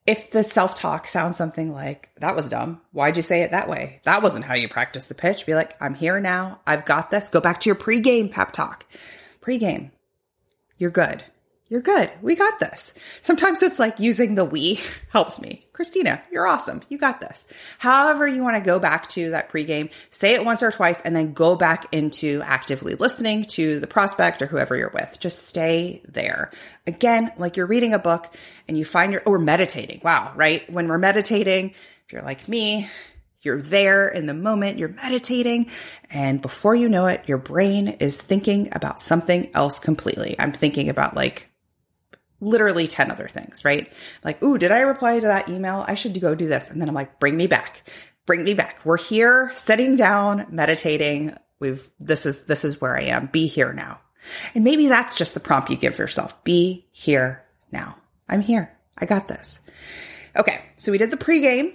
if 0.05 0.31
the 0.31 0.43
self 0.43 0.75
talk 0.75 1.07
sounds 1.07 1.37
something 1.37 1.71
like, 1.71 2.09
that 2.17 2.35
was 2.35 2.49
dumb. 2.49 2.81
Why'd 2.91 3.15
you 3.15 3.23
say 3.23 3.41
it 3.43 3.51
that 3.51 3.69
way? 3.69 4.01
That 4.03 4.21
wasn't 4.21 4.45
how 4.45 4.55
you 4.55 4.67
practice 4.67 5.05
the 5.05 5.15
pitch. 5.15 5.45
Be 5.45 5.55
like, 5.55 5.81
I'm 5.81 5.93
here 5.93 6.19
now. 6.19 6.59
I've 6.67 6.85
got 6.85 7.09
this. 7.09 7.29
Go 7.29 7.39
back 7.39 7.61
to 7.61 7.69
your 7.69 7.75
pregame 7.75 8.29
pep 8.31 8.51
talk. 8.51 8.85
Pregame. 9.41 9.91
You're 10.77 10.91
good. 10.91 11.23
You're 11.71 11.79
good. 11.79 12.11
We 12.21 12.35
got 12.35 12.59
this. 12.59 12.93
Sometimes 13.21 13.63
it's 13.63 13.79
like 13.79 14.01
using 14.01 14.35
the 14.35 14.43
we 14.43 14.81
helps 15.09 15.39
me. 15.39 15.65
Christina, 15.71 16.21
you're 16.29 16.45
awesome. 16.45 16.81
You 16.89 16.97
got 16.97 17.21
this. 17.21 17.47
However, 17.79 18.27
you 18.27 18.43
want 18.43 18.57
to 18.57 18.61
go 18.61 18.77
back 18.77 19.07
to 19.11 19.29
that 19.29 19.49
pregame, 19.49 19.89
say 20.09 20.33
it 20.33 20.43
once 20.43 20.61
or 20.61 20.71
twice, 20.71 20.99
and 20.99 21.15
then 21.15 21.31
go 21.31 21.55
back 21.55 21.87
into 21.93 22.41
actively 22.43 22.95
listening 22.95 23.45
to 23.45 23.79
the 23.79 23.87
prospect 23.87 24.41
or 24.41 24.47
whoever 24.47 24.75
you're 24.75 24.91
with. 24.93 25.17
Just 25.21 25.47
stay 25.47 26.01
there. 26.09 26.51
Again, 26.87 27.31
like 27.37 27.55
you're 27.55 27.67
reading 27.67 27.93
a 27.93 27.99
book 27.99 28.35
and 28.67 28.77
you 28.77 28.83
find 28.83 29.13
your, 29.13 29.21
or 29.25 29.39
meditating. 29.39 30.01
Wow, 30.03 30.33
right? 30.35 30.69
When 30.69 30.89
we're 30.89 30.97
meditating, 30.97 31.69
if 32.05 32.11
you're 32.11 32.21
like 32.21 32.49
me, 32.49 32.89
you're 33.43 33.61
there 33.61 34.09
in 34.09 34.25
the 34.25 34.33
moment, 34.33 34.77
you're 34.77 34.89
meditating, 34.89 35.71
and 36.11 36.41
before 36.41 36.75
you 36.75 36.89
know 36.89 37.07
it, 37.07 37.23
your 37.27 37.39
brain 37.39 37.87
is 37.87 38.21
thinking 38.21 38.69
about 38.73 38.99
something 38.99 39.49
else 39.55 39.79
completely. 39.79 40.35
I'm 40.37 40.51
thinking 40.51 40.89
about 40.89 41.15
like 41.15 41.50
literally 42.41 42.87
10 42.87 43.11
other 43.11 43.27
things, 43.27 43.63
right? 43.63 43.91
Like, 44.23 44.41
ooh, 44.43 44.57
did 44.57 44.71
I 44.71 44.81
reply 44.81 45.19
to 45.19 45.27
that 45.27 45.47
email? 45.47 45.85
I 45.87 45.95
should 45.95 46.19
go 46.19 46.35
do 46.35 46.47
this. 46.47 46.69
And 46.69 46.81
then 46.81 46.89
I'm 46.89 46.95
like, 46.95 47.19
bring 47.19 47.37
me 47.37 47.47
back. 47.47 47.87
Bring 48.25 48.43
me 48.43 48.53
back. 48.53 48.83
We're 48.83 48.97
here 48.97 49.51
sitting 49.55 49.95
down, 49.95 50.47
meditating. 50.49 51.37
We've, 51.59 51.87
this 51.99 52.25
is, 52.25 52.45
this 52.45 52.65
is 52.65 52.81
where 52.81 52.97
I 52.97 53.03
am. 53.03 53.27
Be 53.27 53.47
here 53.47 53.71
now. 53.71 54.01
And 54.53 54.63
maybe 54.63 54.87
that's 54.87 55.15
just 55.15 55.33
the 55.33 55.39
prompt 55.39 55.69
you 55.69 55.77
give 55.77 55.97
yourself. 55.97 56.43
Be 56.43 56.87
here 56.91 57.43
now. 57.71 57.95
I'm 58.27 58.41
here. 58.41 58.75
I 58.97 59.05
got 59.05 59.27
this. 59.27 59.59
Okay. 60.35 60.61
So 60.77 60.91
we 60.91 60.97
did 60.97 61.11
the 61.11 61.17
pregame. 61.17 61.73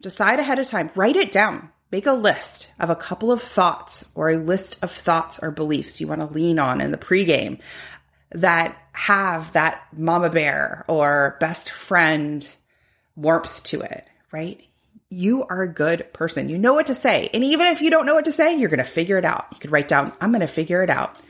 Decide 0.00 0.38
ahead 0.38 0.58
of 0.58 0.66
time. 0.66 0.90
Write 0.94 1.16
it 1.16 1.32
down. 1.32 1.70
Make 1.90 2.06
a 2.06 2.12
list 2.12 2.72
of 2.80 2.90
a 2.90 2.96
couple 2.96 3.30
of 3.30 3.40
thoughts 3.40 4.10
or 4.14 4.28
a 4.28 4.36
list 4.36 4.82
of 4.82 4.90
thoughts 4.90 5.38
or 5.40 5.52
beliefs 5.52 6.00
you 6.00 6.08
want 6.08 6.22
to 6.22 6.26
lean 6.26 6.58
on 6.58 6.80
in 6.80 6.90
the 6.90 6.98
pregame 6.98 7.60
that 8.34 8.76
have 8.92 9.52
that 9.52 9.86
mama 9.96 10.30
bear 10.30 10.84
or 10.88 11.36
best 11.40 11.70
friend 11.70 12.56
warmth 13.16 13.62
to 13.64 13.80
it, 13.80 14.06
right? 14.32 14.60
You 15.10 15.44
are 15.44 15.62
a 15.62 15.68
good 15.68 16.12
person. 16.12 16.48
You 16.48 16.58
know 16.58 16.74
what 16.74 16.86
to 16.86 16.94
say. 16.94 17.30
And 17.32 17.44
even 17.44 17.68
if 17.68 17.80
you 17.80 17.90
don't 17.90 18.06
know 18.06 18.14
what 18.14 18.24
to 18.26 18.32
say, 18.32 18.56
you're 18.56 18.68
going 18.68 18.78
to 18.78 18.84
figure 18.84 19.18
it 19.18 19.24
out. 19.24 19.46
You 19.52 19.58
could 19.60 19.70
write 19.70 19.88
down, 19.88 20.12
I'm 20.20 20.32
going 20.32 20.40
to 20.40 20.46
figure 20.48 20.82
it 20.82 20.90
out. 20.90 21.20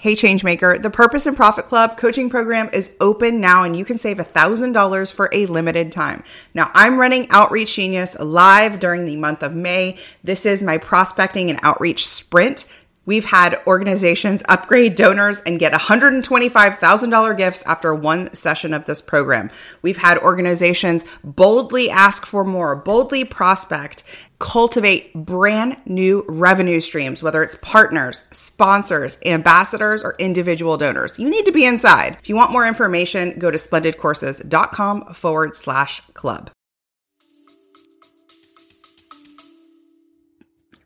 Hey 0.00 0.16
Changemaker, 0.16 0.80
the 0.80 0.88
Purpose 0.88 1.26
and 1.26 1.36
Profit 1.36 1.66
Club 1.66 1.98
coaching 1.98 2.30
program 2.30 2.70
is 2.72 2.96
open 3.02 3.38
now 3.38 3.64
and 3.64 3.76
you 3.76 3.84
can 3.84 3.98
save 3.98 4.16
$1,000 4.16 5.12
for 5.12 5.28
a 5.30 5.44
limited 5.44 5.92
time. 5.92 6.24
Now, 6.54 6.70
I'm 6.72 6.98
running 6.98 7.28
Outreach 7.28 7.74
Genius 7.74 8.18
live 8.18 8.80
during 8.80 9.04
the 9.04 9.18
month 9.18 9.42
of 9.42 9.54
May. 9.54 9.98
This 10.24 10.46
is 10.46 10.62
my 10.62 10.78
prospecting 10.78 11.50
and 11.50 11.60
outreach 11.62 12.06
sprint. 12.06 12.64
We've 13.04 13.26
had 13.26 13.60
organizations 13.66 14.42
upgrade 14.48 14.94
donors 14.94 15.40
and 15.40 15.58
get 15.58 15.74
$125,000 15.74 17.36
gifts 17.36 17.62
after 17.66 17.94
one 17.94 18.32
session 18.32 18.72
of 18.72 18.86
this 18.86 19.02
program. 19.02 19.50
We've 19.82 19.98
had 19.98 20.16
organizations 20.16 21.04
boldly 21.22 21.90
ask 21.90 22.24
for 22.24 22.42
more, 22.42 22.74
boldly 22.74 23.24
prospect, 23.24 24.02
cultivate 24.40 25.14
brand 25.14 25.76
new 25.84 26.24
revenue 26.26 26.80
streams, 26.80 27.22
whether 27.22 27.42
it's 27.42 27.56
partners, 27.56 28.26
sponsors, 28.32 29.18
ambassadors, 29.24 30.02
or 30.02 30.16
individual 30.18 30.76
donors. 30.76 31.16
You 31.18 31.30
need 31.30 31.46
to 31.46 31.52
be 31.52 31.64
inside. 31.64 32.16
If 32.20 32.28
you 32.28 32.34
want 32.34 32.50
more 32.50 32.66
information, 32.66 33.38
go 33.38 33.50
to 33.50 33.58
splendidcourses.com 33.58 35.14
forward 35.14 35.54
slash 35.54 36.02
club. 36.14 36.50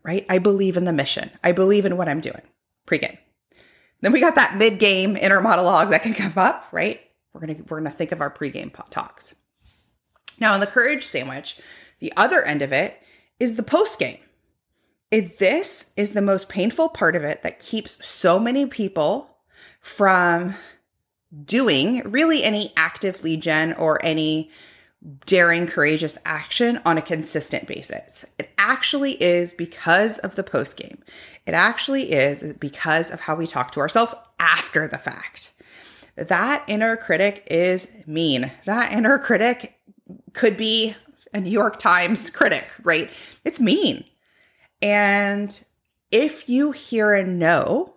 Right? 0.03 0.25
I 0.29 0.37
believe 0.37 0.77
in 0.77 0.83
the 0.83 0.93
mission. 0.93 1.31
I 1.43 1.51
believe 1.51 1.85
in 1.85 1.97
what 1.97 2.07
I'm 2.07 2.21
doing. 2.21 2.41
Pre-game. 2.85 3.17
Then 4.01 4.11
we 4.11 4.19
got 4.19 4.35
that 4.35 4.55
mid-game 4.55 5.17
inner 5.17 5.41
monologue 5.41 5.89
that 5.89 6.03
can 6.03 6.13
come 6.13 6.33
up, 6.35 6.67
right? 6.71 7.01
We're 7.33 7.41
gonna 7.41 7.55
we're 7.67 7.79
gonna 7.79 7.89
think 7.89 8.11
of 8.11 8.21
our 8.21 8.29
pre-game 8.29 8.71
talks. 8.91 9.33
Now, 10.39 10.53
on 10.53 10.59
the 10.59 10.67
courage 10.67 11.03
sandwich, 11.03 11.57
the 11.99 12.13
other 12.15 12.43
end 12.43 12.61
of 12.61 12.71
it 12.71 13.01
is 13.39 13.55
the 13.55 13.63
post 13.63 13.99
game. 13.99 14.19
It, 15.11 15.39
this 15.39 15.91
is 15.95 16.11
the 16.11 16.21
most 16.21 16.49
painful 16.49 16.89
part 16.89 17.15
of 17.15 17.23
it 17.23 17.43
that 17.43 17.59
keeps 17.59 18.05
so 18.05 18.39
many 18.39 18.65
people 18.65 19.29
from 19.79 20.55
doing 21.43 22.01
really 22.09 22.43
any 22.43 22.73
active 22.75 23.23
lead 23.23 23.41
gen 23.41 23.73
or 23.73 24.03
any 24.03 24.49
daring, 25.25 25.67
courageous 25.67 26.17
action 26.25 26.81
on 26.85 26.97
a 26.97 27.01
consistent 27.01 27.67
basis. 27.67 28.25
It 28.39 28.49
actually 28.57 29.13
is 29.21 29.53
because 29.53 30.17
of 30.19 30.35
the 30.35 30.43
post 30.43 30.77
game. 30.77 31.03
It 31.45 31.53
actually 31.53 32.11
is 32.11 32.53
because 32.53 33.11
of 33.11 33.21
how 33.21 33.35
we 33.35 33.45
talk 33.45 33.71
to 33.73 33.79
ourselves 33.79 34.15
after 34.39 34.87
the 34.87 34.97
fact. 34.97 35.51
That 36.15 36.63
inner 36.67 36.97
critic 36.97 37.45
is 37.51 37.87
mean. 38.07 38.51
That 38.65 38.91
inner 38.91 39.19
critic 39.19 39.77
could 40.33 40.57
be 40.57 40.95
a 41.35 41.41
New 41.41 41.51
York 41.51 41.77
Times 41.77 42.29
critic, 42.29 42.65
right? 42.81 43.11
It's 43.43 43.59
mean. 43.59 44.05
And 44.81 45.63
if 46.09 46.47
you 46.47 46.71
hear 46.71 47.13
a 47.13 47.25
no, 47.25 47.93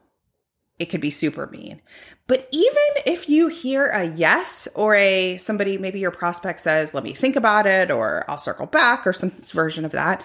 it 0.79 0.87
could 0.87 1.01
be 1.01 1.11
super 1.11 1.47
mean. 1.47 1.81
But 2.27 2.49
even 2.51 2.77
if 3.07 3.29
you 3.29 3.47
hear 3.47 3.87
a 3.87 4.05
yes 4.05 4.67
or 4.75 4.97
a 4.97 5.39
somebody, 5.39 5.79
maybe 5.79 6.01
your 6.01 6.11
prospect 6.11 6.61
says, 6.61 6.95
let 6.95 7.05
me 7.05 7.15
think 7.15 7.37
about 7.37 7.67
it, 7.67 7.91
or 7.93 8.25
I'll 8.29 8.39
circle 8.39 8.67
back, 8.67 9.07
or 9.07 9.13
some 9.13 9.31
version 9.31 9.85
of 9.85 9.93
that, 9.93 10.23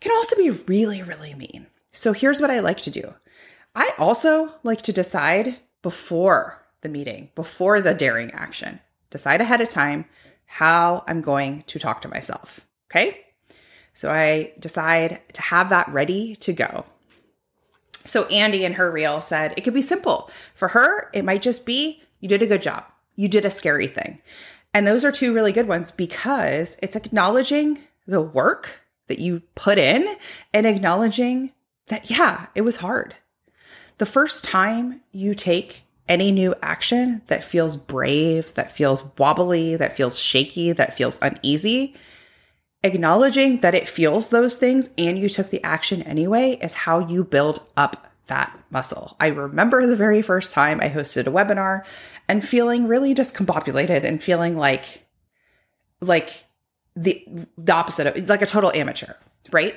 can 0.00 0.12
also 0.12 0.36
be 0.36 0.50
really, 0.50 1.02
really 1.02 1.34
mean. 1.34 1.66
So 1.90 2.12
here's 2.12 2.40
what 2.40 2.50
I 2.50 2.60
like 2.60 2.80
to 2.82 2.90
do. 2.90 3.14
I 3.74 3.92
also 3.98 4.54
like 4.62 4.82
to 4.82 4.92
decide 4.92 5.56
before 5.82 6.62
the 6.82 6.88
meeting, 6.88 7.30
before 7.34 7.80
the 7.80 7.94
daring 7.94 8.30
action, 8.30 8.80
decide 9.10 9.40
ahead 9.40 9.60
of 9.60 9.68
time 9.68 10.04
how 10.52 11.02
I'm 11.08 11.22
going 11.22 11.62
to 11.68 11.78
talk 11.78 12.02
to 12.02 12.08
myself. 12.08 12.60
Okay. 12.90 13.24
So 13.94 14.10
I 14.10 14.52
decide 14.58 15.22
to 15.32 15.40
have 15.40 15.70
that 15.70 15.88
ready 15.88 16.36
to 16.36 16.52
go. 16.52 16.84
So 18.04 18.26
Andy 18.26 18.62
in 18.66 18.74
her 18.74 18.90
reel 18.90 19.22
said 19.22 19.54
it 19.56 19.62
could 19.62 19.72
be 19.72 19.80
simple. 19.80 20.30
For 20.54 20.68
her, 20.68 21.08
it 21.14 21.24
might 21.24 21.40
just 21.40 21.64
be 21.64 22.02
you 22.20 22.28
did 22.28 22.42
a 22.42 22.46
good 22.46 22.60
job. 22.60 22.84
You 23.16 23.28
did 23.28 23.46
a 23.46 23.50
scary 23.50 23.86
thing. 23.86 24.18
And 24.74 24.86
those 24.86 25.06
are 25.06 25.12
two 25.12 25.32
really 25.32 25.52
good 25.52 25.68
ones 25.68 25.90
because 25.90 26.76
it's 26.82 26.96
acknowledging 26.96 27.78
the 28.06 28.20
work 28.20 28.80
that 29.06 29.20
you 29.20 29.40
put 29.54 29.78
in 29.78 30.16
and 30.52 30.66
acknowledging 30.66 31.52
that, 31.86 32.10
yeah, 32.10 32.48
it 32.54 32.60
was 32.60 32.76
hard. 32.76 33.14
The 33.96 34.04
first 34.04 34.44
time 34.44 35.00
you 35.12 35.34
take 35.34 35.84
any 36.08 36.32
new 36.32 36.54
action 36.62 37.22
that 37.28 37.44
feels 37.44 37.76
brave, 37.76 38.54
that 38.54 38.70
feels 38.70 39.04
wobbly, 39.18 39.76
that 39.76 39.96
feels 39.96 40.18
shaky, 40.18 40.72
that 40.72 40.96
feels 40.96 41.18
uneasy, 41.22 41.94
acknowledging 42.82 43.60
that 43.60 43.74
it 43.74 43.88
feels 43.88 44.28
those 44.28 44.56
things 44.56 44.90
and 44.98 45.18
you 45.18 45.28
took 45.28 45.50
the 45.50 45.62
action 45.62 46.02
anyway 46.02 46.58
is 46.60 46.74
how 46.74 46.98
you 46.98 47.24
build 47.24 47.64
up 47.76 48.12
that 48.26 48.58
muscle. 48.70 49.16
I 49.20 49.28
remember 49.28 49.86
the 49.86 49.96
very 49.96 50.22
first 50.22 50.52
time 50.52 50.80
I 50.80 50.88
hosted 50.88 51.26
a 51.26 51.30
webinar 51.30 51.84
and 52.28 52.46
feeling 52.46 52.88
really 52.88 53.14
discombobulated 53.14 54.04
and 54.04 54.22
feeling 54.22 54.56
like 54.56 55.06
like 56.00 56.44
the 56.96 57.24
the 57.56 57.72
opposite 57.72 58.06
of 58.06 58.28
like 58.28 58.42
a 58.42 58.46
total 58.46 58.72
amateur, 58.74 59.14
right? 59.50 59.76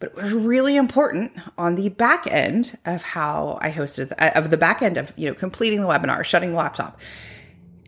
But 0.00 0.08
it 0.08 0.16
was 0.16 0.32
really 0.32 0.76
important 0.76 1.32
on 1.58 1.74
the 1.74 1.90
back 1.90 2.26
end 2.26 2.76
of 2.86 3.02
how 3.02 3.58
I 3.60 3.70
hosted 3.70 4.12
uh, 4.18 4.30
of 4.34 4.50
the 4.50 4.56
back 4.56 4.82
end 4.82 4.96
of 4.96 5.12
you 5.16 5.28
know 5.28 5.34
completing 5.34 5.80
the 5.80 5.86
webinar, 5.86 6.24
shutting 6.24 6.50
the 6.50 6.56
laptop, 6.56 6.98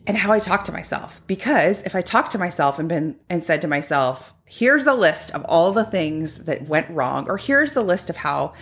and 0.05 0.15
how 0.15 0.31
I 0.31 0.39
talked 0.39 0.67
to 0.67 0.71
myself. 0.71 1.19
Because 1.27 1.81
if 1.81 1.95
I 1.95 2.01
talked 2.01 2.31
to 2.31 2.37
myself 2.37 2.79
and 2.79 2.87
been 2.87 3.17
and 3.29 3.43
said 3.43 3.61
to 3.63 3.67
myself, 3.67 4.33
"Here's 4.45 4.85
a 4.85 4.93
list 4.93 5.33
of 5.33 5.43
all 5.45 5.71
the 5.71 5.83
things 5.83 6.45
that 6.45 6.67
went 6.67 6.89
wrong," 6.91 7.27
or 7.27 7.37
"Here's 7.37 7.73
the 7.73 7.81
list 7.81 8.11
of 8.11 8.17
how 8.17 8.53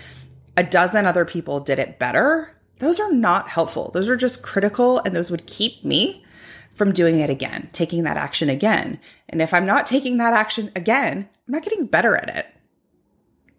a 0.56 0.64
dozen 0.64 1.06
other 1.06 1.26
people 1.26 1.60
did 1.60 1.78
it 1.78 2.00
better," 2.00 2.56
those 2.80 3.02
are 3.02 3.12
not 3.12 3.50
helpful. 3.50 3.92
Those 3.94 4.08
are 4.08 4.16
just 4.16 4.42
critical, 4.42 5.00
and 5.00 5.14
those 5.14 5.30
would 5.30 5.46
keep 5.46 5.84
me 5.84 6.26
from 6.74 6.94
doing 6.94 7.20
it 7.20 7.30
again, 7.30 7.68
taking 7.74 8.04
that 8.06 8.16
action 8.16 8.50
again. 8.50 8.98
And 9.28 9.42
if 9.42 9.54
I'm 9.54 9.66
not 9.66 9.86
taking 9.86 10.18
that 10.18 10.34
action 10.34 10.72
again, 10.74 11.28
I'm 11.48 11.54
not 11.54 11.64
getting 11.64 11.86
better 11.86 12.16
at 12.16 12.34
it 12.34 12.46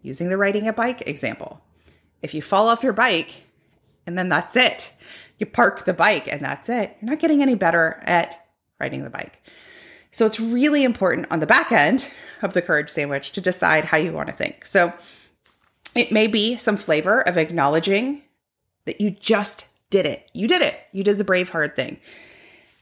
using 0.03 0.29
the 0.29 0.37
riding 0.37 0.67
a 0.67 0.73
bike 0.73 1.07
example. 1.07 1.61
If 2.21 2.33
you 2.33 2.41
fall 2.41 2.69
off 2.69 2.83
your 2.83 2.93
bike 2.93 3.43
and 4.05 4.17
then 4.17 4.29
that's 4.29 4.55
it, 4.55 4.93
you 5.39 5.47
park 5.47 5.85
the 5.85 5.93
bike 5.93 6.31
and 6.31 6.41
that's 6.41 6.69
it, 6.69 6.95
you're 7.01 7.09
not 7.09 7.19
getting 7.19 7.41
any 7.41 7.55
better 7.55 7.99
at 8.03 8.37
riding 8.79 9.03
the 9.03 9.09
bike. 9.09 9.41
So 10.11 10.27
it's 10.27 10.39
really 10.39 10.83
important 10.83 11.27
on 11.31 11.39
the 11.39 11.47
back 11.47 11.71
end 11.71 12.11
of 12.43 12.53
the 12.53 12.61
courage 12.61 12.91
sandwich 12.91 13.31
to 13.31 13.41
decide 13.41 13.85
how 13.85 13.97
you 13.97 14.13
want 14.13 14.27
to 14.27 14.35
think. 14.35 14.65
So 14.65 14.93
it 15.95 16.11
may 16.11 16.27
be 16.27 16.55
some 16.55 16.77
flavor 16.77 17.21
of 17.21 17.37
acknowledging 17.37 18.21
that 18.85 19.01
you 19.01 19.11
just 19.11 19.67
did 19.89 20.05
it. 20.05 20.29
You 20.33 20.47
did 20.47 20.61
it. 20.61 20.79
You 20.91 21.03
did 21.03 21.17
the 21.17 21.23
brave, 21.23 21.49
hard 21.49 21.75
thing. 21.75 21.99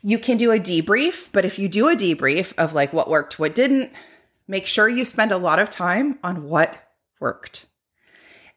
You 0.02 0.18
can 0.18 0.38
do 0.38 0.52
a 0.52 0.60
debrief, 0.60 1.30
but 1.32 1.46
if 1.46 1.60
you 1.60 1.70
do 1.70 1.88
a 1.88 1.96
debrief 1.96 2.54
of 2.58 2.74
like 2.74 2.92
what 2.92 3.10
worked, 3.10 3.38
what 3.38 3.56
didn't, 3.56 3.92
make 4.48 4.66
sure 4.66 4.90
you 4.90 5.06
spend 5.06 5.32
a 5.32 5.38
lot 5.38 5.60
of 5.60 5.70
time 5.70 6.20
on 6.24 6.44
what 6.50 6.76
worked. 7.22 7.68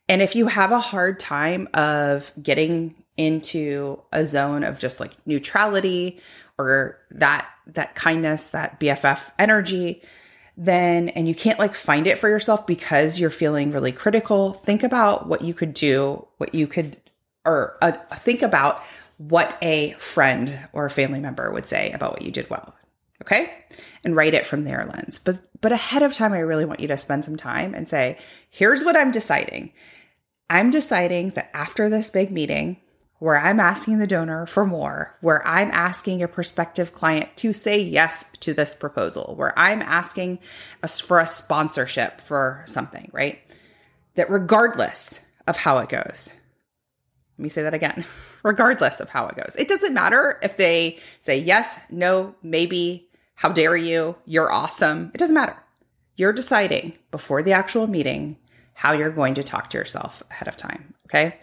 And 0.08 0.20
if 0.20 0.34
you 0.34 0.48
have 0.48 0.72
a 0.72 0.80
hard 0.80 1.18
time 1.18 1.68
of 1.72 2.32
getting 2.42 2.94
into 3.16 4.00
a 4.12 4.26
zone 4.26 4.64
of 4.64 4.78
just 4.78 5.00
like 5.00 5.12
neutrality 5.26 6.20
or 6.58 6.98
that 7.10 7.48
that 7.66 7.94
kindness, 7.94 8.46
that 8.48 8.78
BFF 8.78 9.30
energy, 9.38 10.02
then 10.56 11.08
and 11.10 11.26
you 11.26 11.34
can't 11.34 11.58
like 11.58 11.74
find 11.74 12.06
it 12.06 12.18
for 12.18 12.28
yourself 12.28 12.66
because 12.66 13.18
you're 13.18 13.30
feeling 13.30 13.72
really 13.72 13.92
critical, 13.92 14.52
think 14.52 14.82
about 14.82 15.26
what 15.26 15.42
you 15.42 15.54
could 15.54 15.74
do, 15.74 16.26
what 16.38 16.54
you 16.54 16.66
could 16.66 16.96
or 17.44 17.76
uh, 17.82 17.92
think 18.16 18.42
about 18.42 18.82
what 19.18 19.56
a 19.62 19.92
friend 19.92 20.58
or 20.72 20.86
a 20.86 20.90
family 20.90 21.20
member 21.20 21.50
would 21.52 21.66
say 21.66 21.90
about 21.92 22.12
what 22.12 22.22
you 22.22 22.30
did 22.30 22.48
well. 22.50 22.74
Okay? 23.24 23.50
And 24.04 24.14
write 24.14 24.34
it 24.34 24.46
from 24.46 24.64
their 24.64 24.84
lens. 24.84 25.18
But 25.18 25.40
but 25.60 25.72
ahead 25.72 26.02
of 26.02 26.12
time 26.12 26.34
I 26.34 26.40
really 26.40 26.66
want 26.66 26.80
you 26.80 26.88
to 26.88 26.98
spend 26.98 27.24
some 27.24 27.36
time 27.36 27.74
and 27.74 27.88
say, 27.88 28.18
here's 28.50 28.84
what 28.84 28.96
I'm 28.96 29.10
deciding. 29.10 29.72
I'm 30.50 30.70
deciding 30.70 31.30
that 31.30 31.50
after 31.54 31.88
this 31.88 32.10
big 32.10 32.30
meeting 32.30 32.76
where 33.18 33.38
I'm 33.38 33.60
asking 33.60 33.98
the 33.98 34.06
donor 34.06 34.44
for 34.44 34.66
more, 34.66 35.16
where 35.22 35.46
I'm 35.48 35.70
asking 35.70 36.22
a 36.22 36.28
prospective 36.28 36.92
client 36.92 37.34
to 37.36 37.54
say 37.54 37.80
yes 37.80 38.30
to 38.40 38.52
this 38.52 38.74
proposal, 38.74 39.34
where 39.36 39.58
I'm 39.58 39.80
asking 39.80 40.40
us 40.82 41.00
for 41.00 41.18
a 41.18 41.26
sponsorship 41.26 42.20
for 42.20 42.62
something, 42.66 43.08
right? 43.14 43.40
That 44.16 44.28
regardless 44.28 45.20
of 45.46 45.56
how 45.56 45.78
it 45.78 45.88
goes, 45.88 46.34
let 47.38 47.42
me 47.42 47.48
say 47.48 47.62
that 47.62 47.74
again. 47.74 48.04
Regardless 48.42 49.00
of 49.00 49.08
how 49.08 49.26
it 49.26 49.36
goes, 49.36 49.56
it 49.58 49.68
doesn't 49.68 49.94
matter 49.94 50.38
if 50.42 50.58
they 50.58 50.98
say 51.20 51.38
yes, 51.38 51.80
no, 51.90 52.34
maybe, 52.42 53.08
how 53.34 53.50
dare 53.50 53.76
you, 53.76 54.16
you're 54.24 54.52
awesome. 54.52 55.10
It 55.14 55.18
doesn't 55.18 55.34
matter. 55.34 55.56
You're 56.16 56.32
deciding 56.32 56.98
before 57.10 57.42
the 57.42 57.52
actual 57.52 57.86
meeting 57.86 58.36
how 58.74 58.92
you're 58.92 59.10
going 59.10 59.34
to 59.34 59.42
talk 59.42 59.70
to 59.70 59.78
yourself 59.78 60.22
ahead 60.30 60.48
of 60.48 60.56
time. 60.56 60.94
Okay. 61.06 61.38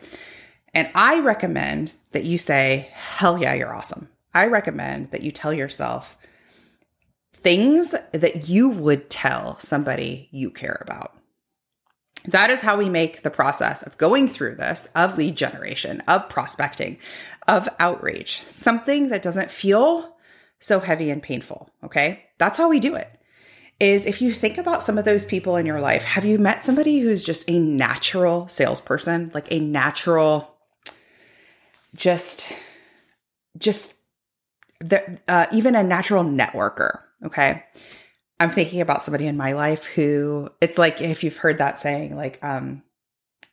And 0.74 0.90
I 0.96 1.20
recommend 1.20 1.94
that 2.12 2.24
you 2.24 2.38
say, 2.38 2.90
hell 2.94 3.38
yeah, 3.38 3.54
you're 3.54 3.74
awesome. 3.74 4.10
I 4.34 4.48
recommend 4.48 5.12
that 5.12 5.22
you 5.22 5.32
tell 5.32 5.54
yourself 5.54 6.18
things 7.34 7.94
that 8.12 8.48
you 8.48 8.70
would 8.70 9.10
tell 9.10 9.58
somebody 9.60 10.30
you 10.32 10.50
care 10.52 10.82
about. 10.82 11.16
That 12.26 12.52
is 12.52 12.62
how 12.62 12.78
we 12.78 12.88
make 12.88 13.24
the 13.24 13.32
process 13.32 13.82
of 13.82 13.98
going 13.98 14.28
through 14.28 14.56
this, 14.56 14.88
of 14.96 15.18
lead 15.18 15.36
generation, 15.36 16.02
of 16.08 16.30
prospecting, 16.30 17.00
of 17.48 17.68
outreach, 17.80 18.44
something 18.44 19.10
that 19.10 19.24
doesn't 19.24 19.50
feel 19.50 20.11
so 20.62 20.80
heavy 20.80 21.10
and 21.10 21.22
painful. 21.22 21.70
Okay. 21.84 22.24
That's 22.38 22.58
how 22.58 22.70
we 22.70 22.80
do 22.80 22.96
it. 22.96 23.10
Is 23.80 24.06
if 24.06 24.22
you 24.22 24.32
think 24.32 24.58
about 24.58 24.84
some 24.84 24.98
of 24.98 25.06
those 25.06 25.26
people 25.26 25.56
in 25.58 25.66
your 25.66 25.82
life, 25.82 26.04
have 26.04 26.24
you 26.24 26.38
met 26.38 26.64
somebody 26.64 27.00
who's 27.00 27.24
just 27.24 27.50
a 27.50 27.60
natural 27.60 28.48
salesperson, 28.48 29.32
like 29.34 29.52
a 29.52 29.60
natural, 29.60 30.56
just, 31.96 32.56
just, 33.58 33.96
the, 34.80 35.20
uh, 35.28 35.48
even 35.52 35.76
a 35.76 35.84
natural 35.84 36.24
networker? 36.24 37.00
Okay. 37.26 37.64
I'm 38.40 38.52
thinking 38.52 38.82
about 38.82 39.04
somebody 39.04 39.28
in 39.28 39.38
my 39.38 39.54
life 39.54 39.86
who 39.86 40.50
it's 40.62 40.78
like 40.78 41.02
if 41.02 41.24
you've 41.24 41.38
heard 41.38 41.58
that 41.58 41.80
saying, 41.80 42.16
like, 42.16 42.44
um, 42.44 42.84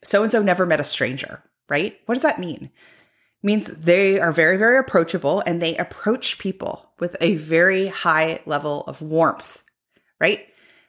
so 0.04 0.22
and 0.22 0.32
so 0.32 0.42
never 0.42 0.64
met 0.64 0.80
a 0.80 0.84
stranger, 0.84 1.42
right? 1.68 1.98
What 2.06 2.14
does 2.14 2.22
that 2.22 2.38
mean? 2.38 2.70
Means 3.42 3.66
they 3.66 4.18
are 4.20 4.32
very, 4.32 4.56
very 4.56 4.78
approachable 4.78 5.42
and 5.46 5.62
they 5.62 5.76
approach 5.76 6.38
people 6.38 6.92
with 6.98 7.16
a 7.20 7.36
very 7.36 7.86
high 7.86 8.40
level 8.46 8.82
of 8.82 9.00
warmth, 9.00 9.62
right? 10.20 10.46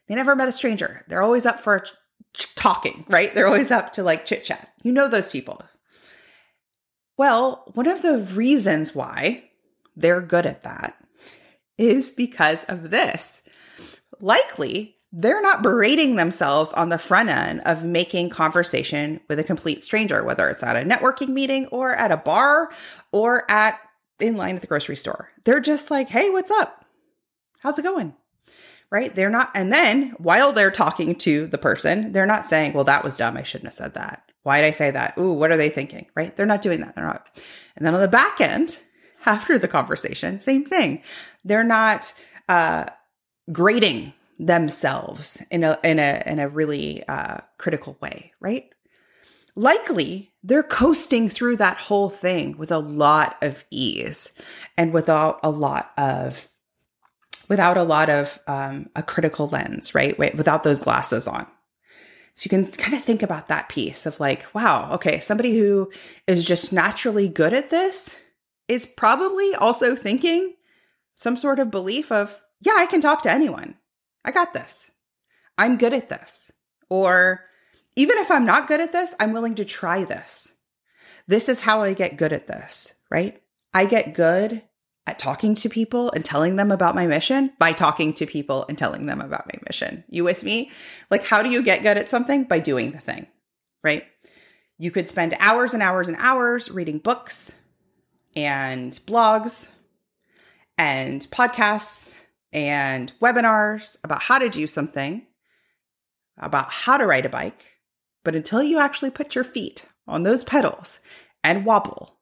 They 0.08 0.16
never 0.16 0.36
met 0.36 0.48
a 0.48 0.52
stranger. 0.52 1.06
They're 1.08 1.22
always 1.22 1.46
up 1.46 1.60
for 1.60 1.84
ch- 2.34 2.56
talking, 2.56 3.06
right? 3.08 3.34
They're 3.34 3.48
always 3.48 3.72
up 3.72 3.94
to 3.94 4.04
like 4.04 4.26
chit 4.26 4.44
chat. 4.44 4.70
You 4.82 4.92
know 4.92 5.08
those 5.08 5.32
people. 5.32 5.62
Well, 7.18 7.70
one 7.74 7.88
of 7.88 8.02
the 8.02 8.20
reasons 8.20 8.96
why 8.96 9.52
they're 9.96 10.22
good 10.22 10.46
at 10.46 10.64
that 10.64 10.96
is 11.78 12.12
because 12.12 12.64
of 12.66 12.90
this. 12.90 13.42
Likely, 14.20 14.96
they're 15.12 15.42
not 15.42 15.64
berating 15.64 16.16
themselves 16.16 16.72
on 16.74 16.90
the 16.90 17.00
front 17.00 17.30
end 17.30 17.62
of 17.62 17.84
making 17.84 18.30
conversation 18.30 19.20
with 19.28 19.40
a 19.40 19.44
complete 19.44 19.84
stranger, 19.84 20.24
whether 20.24 20.48
it's 20.50 20.62
at 20.62 20.76
a 20.76 20.88
networking 20.88 21.30
meeting 21.30 21.66
or 21.68 21.96
at 21.96 22.12
a 22.12 22.18
bar 22.18 22.72
or 23.12 23.50
at 23.50 23.80
in 24.20 24.38
line 24.38 24.56
at 24.56 24.62
the 24.62 24.68
grocery 24.68 24.96
store. 24.96 25.30
They're 25.46 25.62
just 25.62 25.90
like, 25.90 26.10
hey, 26.10 26.30
what's 26.30 26.52
up? 26.52 26.86
How's 27.60 27.80
it 27.80 27.84
going? 27.84 28.14
Right? 28.92 29.14
They're 29.14 29.30
not, 29.30 29.52
and 29.56 29.72
then 29.72 30.12
while 30.18 30.52
they're 30.52 30.72
talking 30.72 31.16
to 31.16 31.48
the 31.48 31.58
person, 31.58 32.12
they're 32.12 32.26
not 32.26 32.46
saying, 32.46 32.74
well, 32.74 32.84
that 32.86 33.04
was 33.04 33.18
dumb. 33.18 33.38
I 33.38 33.44
shouldn't 33.44 33.68
have 33.68 33.74
said 33.74 33.94
that. 33.94 34.24
Why 34.44 34.62
did 34.62 34.68
I 34.68 34.72
say 34.72 34.92
that? 34.92 35.18
Ooh, 35.18 35.34
what 35.34 35.52
are 35.52 35.58
they 35.58 35.70
thinking? 35.70 36.08
Right? 36.16 36.36
They're 36.36 36.46
not 36.46 36.62
doing 36.62 36.82
that. 36.82 36.96
They're 36.96 37.06
not. 37.06 37.28
And 37.76 37.86
then 37.86 37.94
on 37.94 38.02
the 38.02 38.08
back 38.08 38.42
end, 38.42 38.80
after 39.26 39.58
the 39.58 39.68
conversation, 39.68 40.40
same 40.40 40.66
thing. 40.66 41.02
They're 41.44 41.64
not 41.64 42.14
uh, 42.48 42.86
grading 43.52 44.14
themselves 44.40 45.44
in 45.52 45.64
a 45.64 45.78
in 45.84 46.00
a 46.00 46.24
in 46.26 46.40
a 46.40 46.50
really 46.50 47.04
uh, 47.08 47.40
critical 47.58 47.98
way, 48.02 48.34
right? 48.40 48.74
Likely, 49.56 50.32
they're 50.42 50.64
coasting 50.64 51.28
through 51.28 51.58
that 51.58 51.78
whole 51.78 52.10
thing 52.10 52.58
with 52.58 52.72
a 52.72 52.80
lot 52.80 53.38
of 53.42 53.66
ease 53.70 54.32
and 54.78 54.94
without 54.94 55.40
a 55.44 55.50
lot 55.50 55.92
of 55.98 56.48
without 57.50 57.78
a 57.78 57.84
lot 57.84 58.10
of 58.10 58.40
um, 58.48 58.90
a 58.96 59.04
critical 59.04 59.48
lens, 59.48 59.94
right? 59.94 60.18
Without 60.18 60.64
those 60.64 60.80
glasses 60.80 61.28
on. 61.28 61.46
So 62.36 62.44
you 62.46 62.50
can 62.50 62.72
kind 62.72 62.94
of 62.94 63.04
think 63.04 63.22
about 63.22 63.50
that 63.50 63.68
piece 63.68 64.06
of 64.06 64.20
like, 64.22 64.46
wow, 64.56 64.90
okay, 64.94 65.20
somebody 65.20 65.58
who 65.58 65.92
is 66.26 66.46
just 66.46 66.72
naturally 66.72 67.28
good 67.28 67.54
at 67.54 67.70
this 67.70 68.16
is 68.70 68.86
probably 68.86 69.54
also 69.56 69.94
thinking 69.94 70.54
some 71.16 71.36
sort 71.36 71.60
of 71.60 71.72
belief 71.72 72.14
of, 72.14 72.40
yeah, 72.62 72.76
I 72.78 72.86
can 72.86 73.02
talk 73.02 73.24
to 73.24 73.32
anyone. 73.32 73.76
I 74.24 74.32
got 74.32 74.54
this. 74.54 74.92
I'm 75.58 75.78
good 75.78 75.94
at 75.94 76.10
this. 76.10 76.52
Or 76.90 77.46
even 77.96 78.18
if 78.18 78.32
I'm 78.32 78.46
not 78.46 78.68
good 78.68 78.80
at 78.80 78.92
this, 78.92 79.16
I'm 79.20 79.34
willing 79.34 79.56
to 79.56 79.66
try 79.66 80.04
this. 80.06 80.54
This 81.28 81.50
is 81.50 81.62
how 81.62 81.84
I 81.84 81.94
get 81.94 82.18
good 82.18 82.34
at 82.34 82.48
this, 82.48 82.96
right? 83.12 83.42
I 83.74 83.86
get 83.86 84.14
good 84.14 84.64
at 85.06 85.20
talking 85.20 85.56
to 85.56 85.70
people 85.70 86.12
and 86.12 86.24
telling 86.24 86.56
them 86.56 86.72
about 86.72 86.96
my 86.96 87.08
mission 87.08 87.52
by 87.60 87.72
talking 87.72 88.14
to 88.14 88.26
people 88.26 88.66
and 88.70 88.78
telling 88.78 89.06
them 89.06 89.22
about 89.22 89.48
my 89.48 89.60
mission. 89.68 90.04
You 90.10 90.24
with 90.24 90.44
me? 90.44 90.72
Like, 91.10 91.26
how 91.26 91.44
do 91.44 91.50
you 91.50 91.62
get 91.62 91.84
good 91.84 91.98
at 91.98 92.10
something? 92.10 92.44
By 92.44 92.60
doing 92.60 92.92
the 92.92 93.00
thing, 93.00 93.28
right? 93.84 94.06
You 94.78 94.92
could 94.92 95.10
spend 95.10 95.36
hours 95.40 95.74
and 95.74 95.84
hours 95.84 96.08
and 96.08 96.18
hours 96.20 96.72
reading 96.72 97.00
books 97.00 97.60
and 98.36 98.94
blogs 99.06 99.72
and 100.78 101.22
podcasts 101.32 102.26
and 102.52 103.12
webinars 103.22 103.98
about 104.04 104.24
how 104.24 104.40
to 104.40 104.50
do 104.50 104.68
something, 104.68 105.26
about 106.38 106.72
how 106.72 106.98
to 106.98 107.06
ride 107.06 107.26
a 107.26 107.30
bike. 107.30 107.78
But 108.24 108.36
until 108.36 108.64
you 108.64 108.80
actually 108.80 109.12
put 109.12 109.36
your 109.36 109.44
feet 109.44 109.86
on 110.08 110.24
those 110.24 110.44
pedals 110.44 111.00
and 111.44 111.66
wobble 111.66 112.18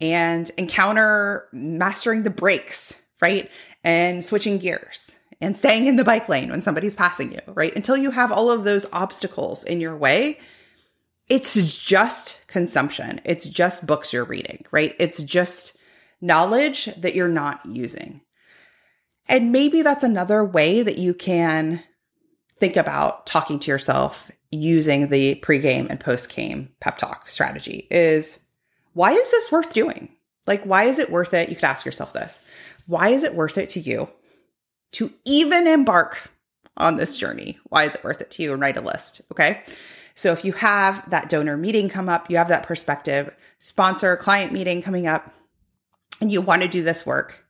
and 0.00 0.50
encounter 0.56 1.48
mastering 1.52 2.22
the 2.22 2.30
brakes, 2.30 3.02
right? 3.20 3.50
And 3.82 4.24
switching 4.24 4.58
gears 4.58 5.18
and 5.40 5.56
staying 5.56 5.86
in 5.86 5.96
the 5.96 6.04
bike 6.04 6.28
lane 6.28 6.50
when 6.50 6.62
somebody's 6.62 6.94
passing 6.94 7.32
you, 7.32 7.40
right? 7.46 7.74
Until 7.74 7.96
you 7.96 8.10
have 8.10 8.30
all 8.30 8.50
of 8.50 8.64
those 8.64 8.86
obstacles 8.92 9.64
in 9.64 9.80
your 9.80 9.96
way, 9.96 10.38
it's 11.28 11.54
just 11.54 12.46
consumption. 12.46 13.20
It's 13.24 13.48
just 13.48 13.86
books 13.86 14.12
you're 14.12 14.24
reading, 14.24 14.64
right? 14.70 14.94
It's 14.98 15.22
just 15.22 15.76
knowledge 16.20 16.86
that 16.96 17.14
you're 17.14 17.28
not 17.28 17.64
using. 17.66 18.22
And 19.28 19.52
maybe 19.52 19.82
that's 19.82 20.04
another 20.04 20.44
way 20.44 20.82
that 20.82 20.98
you 20.98 21.14
can 21.14 21.82
think 22.58 22.76
about 22.76 23.26
talking 23.26 23.58
to 23.60 23.70
yourself 23.70 24.30
using 24.50 25.08
the 25.08 25.36
pregame 25.36 25.88
and 25.90 26.00
postgame 26.00 26.68
pep 26.80 26.98
talk 26.98 27.28
strategy 27.28 27.86
is 27.90 28.40
why 28.94 29.12
is 29.12 29.30
this 29.30 29.52
worth 29.52 29.72
doing? 29.72 30.08
Like, 30.46 30.64
why 30.64 30.84
is 30.84 30.98
it 30.98 31.10
worth 31.10 31.34
it? 31.34 31.50
You 31.50 31.54
could 31.54 31.64
ask 31.64 31.84
yourself 31.84 32.14
this. 32.14 32.44
Why 32.86 33.10
is 33.10 33.22
it 33.22 33.34
worth 33.34 33.58
it 33.58 33.68
to 33.70 33.80
you 33.80 34.08
to 34.92 35.12
even 35.26 35.66
embark 35.66 36.30
on 36.76 36.96
this 36.96 37.18
journey? 37.18 37.58
Why 37.64 37.84
is 37.84 37.94
it 37.94 38.02
worth 38.02 38.22
it 38.22 38.30
to 38.32 38.42
you? 38.42 38.52
And 38.52 38.60
write 38.60 38.78
a 38.78 38.80
list. 38.80 39.20
Okay. 39.30 39.62
So 40.14 40.32
if 40.32 40.44
you 40.44 40.52
have 40.54 41.08
that 41.10 41.28
donor 41.28 41.56
meeting 41.56 41.88
come 41.90 42.08
up, 42.08 42.30
you 42.30 42.38
have 42.38 42.48
that 42.48 42.62
perspective 42.62 43.32
sponsor 43.58 44.16
client 44.16 44.52
meeting 44.52 44.82
coming 44.82 45.06
up, 45.06 45.32
and 46.20 46.32
you 46.32 46.40
want 46.40 46.62
to 46.62 46.68
do 46.68 46.82
this 46.82 47.06
work, 47.06 47.44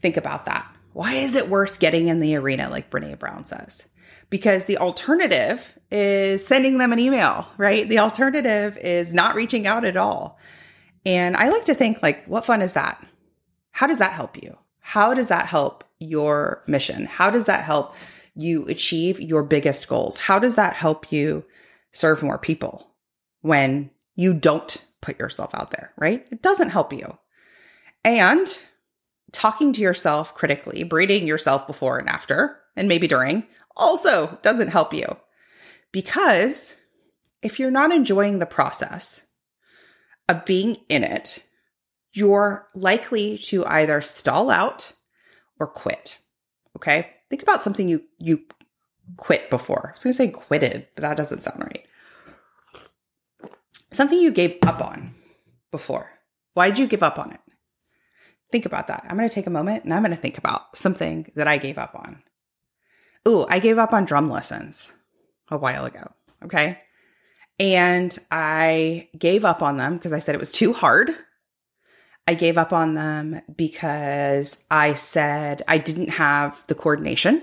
think 0.00 0.16
about 0.16 0.44
that. 0.46 0.66
Why 0.92 1.14
is 1.14 1.34
it 1.34 1.48
worth 1.48 1.80
getting 1.80 2.08
in 2.08 2.20
the 2.20 2.36
arena, 2.36 2.68
like 2.68 2.90
Brene 2.90 3.18
Brown 3.18 3.44
says? 3.44 3.88
Because 4.28 4.64
the 4.64 4.78
alternative 4.78 5.78
is 5.90 6.46
sending 6.46 6.78
them 6.78 6.92
an 6.92 6.98
email, 6.98 7.48
right? 7.58 7.88
The 7.88 7.98
alternative 7.98 8.76
is 8.78 9.14
not 9.14 9.34
reaching 9.34 9.66
out 9.66 9.84
at 9.84 9.96
all. 9.96 10.38
And 11.04 11.36
I 11.36 11.48
like 11.48 11.64
to 11.66 11.74
think, 11.74 12.02
like, 12.02 12.24
what 12.26 12.44
fun 12.44 12.62
is 12.62 12.74
that? 12.74 13.04
How 13.72 13.86
does 13.86 13.98
that 13.98 14.12
help 14.12 14.40
you? 14.42 14.56
How 14.80 15.14
does 15.14 15.28
that 15.28 15.46
help 15.46 15.84
your 15.98 16.62
mission? 16.66 17.06
How 17.06 17.30
does 17.30 17.46
that 17.46 17.64
help 17.64 17.94
you 18.34 18.66
achieve 18.66 19.20
your 19.20 19.42
biggest 19.42 19.88
goals? 19.88 20.16
How 20.16 20.38
does 20.38 20.54
that 20.56 20.74
help 20.74 21.12
you 21.12 21.44
serve 21.92 22.22
more 22.22 22.38
people 22.38 22.88
when 23.42 23.90
you 24.14 24.34
don't 24.34 24.84
put 25.00 25.18
yourself 25.18 25.54
out 25.54 25.70
there, 25.70 25.92
right? 25.96 26.26
It 26.30 26.42
doesn't 26.42 26.70
help 26.70 26.92
you. 26.92 27.16
And 28.04 28.46
talking 29.32 29.72
to 29.72 29.80
yourself 29.80 30.34
critically, 30.34 30.82
berating 30.82 31.26
yourself 31.26 31.66
before 31.66 31.98
and 31.98 32.08
after, 32.08 32.58
and 32.76 32.88
maybe 32.88 33.08
during, 33.08 33.46
also 33.76 34.38
doesn't 34.42 34.68
help 34.68 34.92
you. 34.92 35.16
Because 35.92 36.76
if 37.42 37.58
you're 37.58 37.70
not 37.70 37.92
enjoying 37.92 38.38
the 38.38 38.46
process 38.46 39.26
of 40.28 40.44
being 40.44 40.76
in 40.88 41.04
it, 41.04 41.44
you're 42.12 42.68
likely 42.74 43.38
to 43.38 43.64
either 43.66 44.00
stall 44.00 44.50
out 44.50 44.92
or 45.58 45.66
quit. 45.66 46.18
Okay? 46.76 47.10
Think 47.28 47.42
about 47.42 47.62
something 47.62 47.88
you 47.88 48.02
you 48.18 48.42
quit 49.16 49.50
before. 49.50 49.88
I 49.88 49.92
was 49.92 50.04
going 50.04 50.12
to 50.12 50.16
say 50.16 50.28
quitted, 50.28 50.86
but 50.94 51.02
that 51.02 51.16
doesn't 51.16 51.42
sound 51.42 51.60
right. 51.60 51.86
Something 53.90 54.18
you 54.18 54.30
gave 54.30 54.56
up 54.62 54.80
on 54.80 55.14
before. 55.70 56.10
Why 56.54 56.70
did 56.70 56.78
you 56.78 56.86
give 56.86 57.02
up 57.02 57.18
on 57.18 57.32
it? 57.32 57.40
Think 58.52 58.66
about 58.66 58.88
that. 58.88 59.04
I'm 59.08 59.16
going 59.16 59.28
to 59.28 59.34
take 59.34 59.46
a 59.46 59.50
moment 59.50 59.84
and 59.84 59.94
I'm 59.94 60.02
going 60.02 60.14
to 60.14 60.20
think 60.20 60.38
about 60.38 60.76
something 60.76 61.30
that 61.36 61.48
I 61.48 61.58
gave 61.58 61.78
up 61.78 61.94
on. 61.94 62.22
Ooh, 63.28 63.46
I 63.48 63.58
gave 63.58 63.78
up 63.78 63.92
on 63.92 64.04
drum 64.04 64.30
lessons 64.30 64.92
a 65.50 65.58
while 65.58 65.84
ago. 65.84 66.10
Okay. 66.44 66.78
And 67.58 68.16
I 68.30 69.08
gave 69.18 69.44
up 69.44 69.62
on 69.62 69.76
them 69.76 69.96
because 69.96 70.12
I 70.12 70.18
said 70.18 70.34
it 70.34 70.40
was 70.40 70.50
too 70.50 70.72
hard. 70.72 71.10
I 72.26 72.34
gave 72.34 72.56
up 72.56 72.72
on 72.72 72.94
them 72.94 73.40
because 73.54 74.64
I 74.70 74.94
said 74.94 75.62
I 75.68 75.78
didn't 75.78 76.10
have 76.10 76.66
the 76.66 76.74
coordination. 76.74 77.42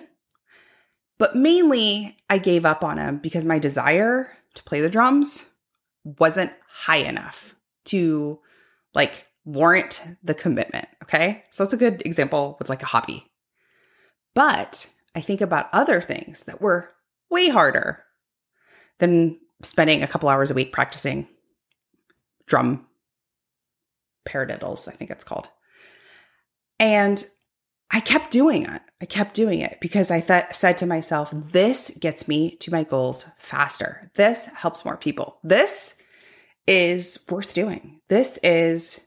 But 1.19 1.35
mainly, 1.35 2.17
I 2.29 2.37
gave 2.37 2.65
up 2.65 2.83
on 2.83 2.97
them 2.97 3.17
because 3.17 3.45
my 3.45 3.59
desire 3.59 4.31
to 4.55 4.63
play 4.63 4.81
the 4.81 4.89
drums 4.89 5.45
wasn't 6.03 6.51
high 6.67 6.97
enough 6.97 7.55
to 7.85 8.39
like 8.93 9.26
warrant 9.47 10.03
the 10.21 10.33
commitment. 10.33 10.87
Okay. 11.01 11.43
So 11.49 11.63
that's 11.63 11.73
a 11.73 11.77
good 11.77 12.05
example 12.05 12.57
with 12.59 12.69
like 12.69 12.83
a 12.83 12.87
hobby. 12.87 13.25
But 14.35 14.89
I 15.15 15.21
think 15.21 15.41
about 15.41 15.69
other 15.71 16.01
things 16.01 16.43
that 16.43 16.61
were 16.61 16.91
way 17.31 17.47
harder 17.47 18.03
than 18.99 19.39
spending 19.63 20.03
a 20.03 20.07
couple 20.07 20.29
hours 20.29 20.51
a 20.51 20.53
week 20.53 20.73
practicing 20.73 21.27
drum 22.45 22.85
paradiddles, 24.27 24.87
I 24.87 24.91
think 24.91 25.11
it's 25.11 25.23
called. 25.23 25.49
And 26.79 27.25
I 27.89 28.01
kept 28.01 28.31
doing 28.31 28.63
it. 28.63 28.81
I 29.01 29.05
kept 29.05 29.33
doing 29.33 29.61
it 29.61 29.77
because 29.79 30.11
I 30.11 30.19
th- 30.19 30.51
said 30.51 30.77
to 30.79 30.85
myself, 30.85 31.29
this 31.33 31.97
gets 31.99 32.27
me 32.27 32.57
to 32.57 32.71
my 32.71 32.83
goals 32.83 33.29
faster. 33.39 34.11
This 34.15 34.47
helps 34.47 34.83
more 34.83 34.97
people. 34.97 35.39
This 35.41 35.95
is 36.67 37.23
worth 37.29 37.53
doing. 37.53 38.01
This 38.09 38.37
is 38.43 39.06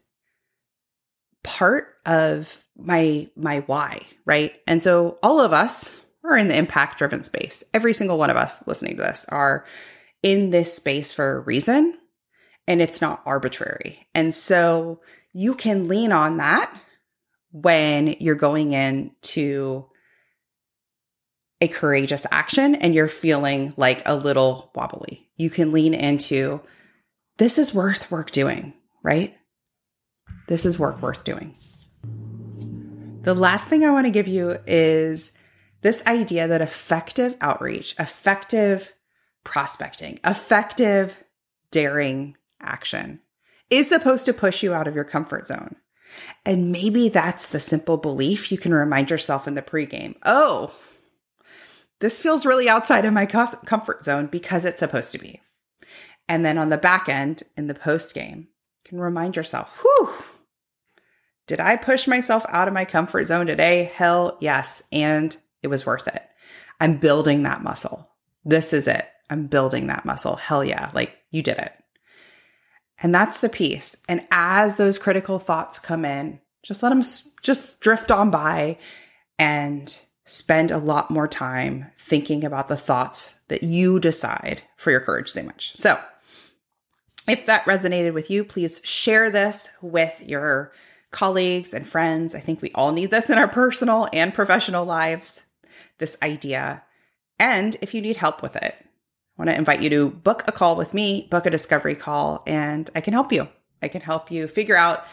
part 1.43 1.95
of 2.05 2.63
my 2.77 3.29
my 3.35 3.61
why, 3.61 4.01
right? 4.25 4.53
And 4.67 4.81
so 4.81 5.17
all 5.23 5.39
of 5.39 5.53
us 5.53 6.01
are 6.23 6.37
in 6.37 6.47
the 6.47 6.57
impact 6.57 6.97
driven 6.97 7.23
space. 7.23 7.63
Every 7.73 7.93
single 7.93 8.17
one 8.17 8.29
of 8.29 8.37
us 8.37 8.67
listening 8.67 8.97
to 8.97 9.03
this 9.03 9.25
are 9.29 9.65
in 10.23 10.51
this 10.51 10.73
space 10.73 11.11
for 11.11 11.37
a 11.37 11.39
reason 11.39 11.97
and 12.67 12.81
it's 12.81 13.01
not 13.01 13.23
arbitrary. 13.25 14.07
And 14.13 14.33
so 14.33 15.01
you 15.33 15.55
can 15.55 15.87
lean 15.87 16.11
on 16.11 16.37
that 16.37 16.73
when 17.51 18.15
you're 18.19 18.35
going 18.35 18.73
into 18.73 19.87
a 21.59 21.67
courageous 21.67 22.25
action 22.31 22.75
and 22.75 22.95
you're 22.95 23.07
feeling 23.07 23.73
like 23.77 24.01
a 24.05 24.15
little 24.15 24.71
wobbly. 24.73 25.29
You 25.35 25.49
can 25.49 25.71
lean 25.71 25.93
into 25.93 26.61
this 27.37 27.57
is 27.57 27.73
worth 27.73 28.09
work 28.11 28.31
doing, 28.31 28.73
right? 29.03 29.35
This 30.51 30.65
is 30.65 30.77
work 30.77 31.01
worth 31.01 31.23
doing. 31.23 31.55
The 33.21 33.33
last 33.33 33.69
thing 33.69 33.85
I 33.85 33.89
want 33.89 34.05
to 34.05 34.11
give 34.11 34.27
you 34.27 34.57
is 34.67 35.31
this 35.81 36.05
idea 36.05 36.45
that 36.45 36.61
effective 36.61 37.37
outreach, 37.39 37.95
effective 37.97 38.91
prospecting, 39.45 40.19
effective 40.25 41.23
daring 41.71 42.35
action 42.59 43.21
is 43.69 43.87
supposed 43.87 44.25
to 44.25 44.33
push 44.33 44.61
you 44.61 44.73
out 44.73 44.89
of 44.89 44.93
your 44.93 45.05
comfort 45.05 45.47
zone. 45.47 45.77
And 46.45 46.69
maybe 46.69 47.07
that's 47.07 47.47
the 47.47 47.61
simple 47.61 47.95
belief 47.95 48.51
you 48.51 48.57
can 48.57 48.73
remind 48.73 49.09
yourself 49.09 49.47
in 49.47 49.53
the 49.53 49.61
pregame. 49.61 50.15
Oh, 50.25 50.73
this 52.01 52.19
feels 52.19 52.45
really 52.45 52.67
outside 52.67 53.05
of 53.05 53.13
my 53.13 53.25
comfort 53.25 54.03
zone 54.03 54.27
because 54.27 54.65
it's 54.65 54.79
supposed 54.79 55.13
to 55.13 55.17
be. 55.17 55.39
And 56.27 56.43
then 56.43 56.57
on 56.57 56.67
the 56.67 56.77
back 56.77 57.07
end 57.07 57.43
in 57.55 57.67
the 57.67 57.73
post 57.73 58.13
game, 58.13 58.49
you 58.83 58.89
can 58.89 58.99
remind 58.99 59.37
yourself, 59.37 59.69
whew, 59.81 60.13
did 61.51 61.59
I 61.59 61.75
push 61.75 62.07
myself 62.07 62.45
out 62.47 62.69
of 62.69 62.73
my 62.73 62.85
comfort 62.85 63.25
zone 63.25 63.45
today? 63.45 63.91
Hell 63.93 64.37
yes. 64.39 64.81
And 64.89 65.35
it 65.61 65.67
was 65.67 65.85
worth 65.85 66.07
it. 66.07 66.23
I'm 66.79 66.95
building 66.95 67.43
that 67.43 67.61
muscle. 67.61 68.09
This 68.45 68.71
is 68.71 68.87
it. 68.87 69.05
I'm 69.29 69.47
building 69.47 69.87
that 69.87 70.05
muscle. 70.05 70.37
Hell 70.37 70.63
yeah. 70.63 70.91
Like 70.93 71.17
you 71.29 71.43
did 71.43 71.57
it. 71.57 71.73
And 73.03 73.13
that's 73.13 73.39
the 73.39 73.49
piece. 73.49 73.97
And 74.07 74.25
as 74.31 74.77
those 74.77 74.97
critical 74.97 75.39
thoughts 75.39 75.77
come 75.77 76.05
in, 76.05 76.39
just 76.63 76.83
let 76.83 76.89
them 76.89 77.03
just 77.41 77.81
drift 77.81 78.11
on 78.11 78.31
by 78.31 78.77
and 79.37 80.01
spend 80.23 80.71
a 80.71 80.77
lot 80.77 81.11
more 81.11 81.27
time 81.27 81.87
thinking 81.97 82.45
about 82.45 82.69
the 82.69 82.77
thoughts 82.77 83.41
that 83.49 83.61
you 83.61 83.99
decide 83.99 84.61
for 84.77 84.89
your 84.89 85.01
courage 85.01 85.27
sandwich. 85.27 85.73
So, 85.75 85.99
if 87.27 87.45
that 87.45 87.65
resonated 87.65 88.13
with 88.13 88.29
you, 88.29 88.45
please 88.45 88.79
share 88.85 89.29
this 89.29 89.69
with 89.81 90.21
your 90.25 90.71
colleagues 91.11 91.73
and 91.73 91.85
friends. 91.85 92.33
I 92.33 92.39
think 92.39 92.61
we 92.61 92.71
all 92.73 92.91
need 92.91 93.11
this 93.11 93.29
in 93.29 93.37
our 93.37 93.47
personal 93.47 94.07
and 94.11 94.33
professional 94.33 94.85
lives, 94.85 95.43
this 95.97 96.17
idea. 96.21 96.83
And 97.37 97.75
if 97.81 97.93
you 97.93 98.01
need 98.01 98.17
help 98.17 98.41
with 98.41 98.55
it, 98.55 98.75
I 98.79 98.85
want 99.37 99.49
to 99.49 99.57
invite 99.57 99.81
you 99.81 99.89
to 99.91 100.09
book 100.09 100.43
a 100.47 100.51
call 100.51 100.75
with 100.75 100.93
me, 100.93 101.27
book 101.29 101.45
a 101.45 101.49
discovery 101.49 101.95
call, 101.95 102.43
and 102.47 102.89
I 102.95 103.01
can 103.01 103.13
help 103.13 103.31
you. 103.31 103.47
I 103.81 103.87
can 103.87 104.01
help 104.01 104.31
you 104.31 104.47
figure 104.47 104.75
out 104.75 105.05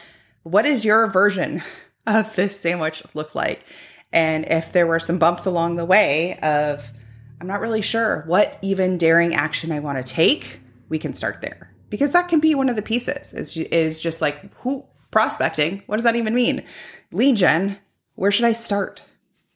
what 0.43 0.67
is 0.67 0.85
your 0.85 1.07
version 1.09 1.63
of 2.07 2.35
this 2.37 2.59
sandwich 2.59 3.03
look 3.15 3.35
like. 3.35 3.65
And 4.13 4.47
if 4.47 4.73
there 4.73 4.87
were 4.87 5.01
some 5.01 5.19
bumps 5.19 5.47
along 5.47 5.77
the 5.77 5.85
way 5.85 6.39
of, 6.41 6.91
I'm 7.41 7.47
not 7.47 7.61
really 7.61 7.83
sure 7.83 8.25
what 8.27 8.59
even 8.63 8.99
daring 8.99 9.35
action 9.35 9.73
I 9.73 9.81
want 9.81 10.05
to 10.05 10.13
take, 10.13 10.61
we 10.89 10.99
can 10.99 11.13
start 11.13 11.41
there. 11.43 11.75
Because 11.91 12.13
that 12.13 12.29
can 12.29 12.41
be 12.41 12.55
one 12.55 12.69
of 12.69 12.77
the 12.77 12.83
pieces 12.83 13.33
is, 13.33 13.57
is 13.57 13.99
just 13.99 14.21
like 14.21 14.53
who 14.59 14.85
prospecting. 15.11 15.83
What 15.87 15.97
does 15.97 16.05
that 16.05 16.17
even 16.17 16.35
mean? 16.35 16.65
Lead 17.11 17.37
gen, 17.37 17.79
where 18.15 18.31
should 18.31 18.45
I 18.45 18.53
start? 18.53 19.03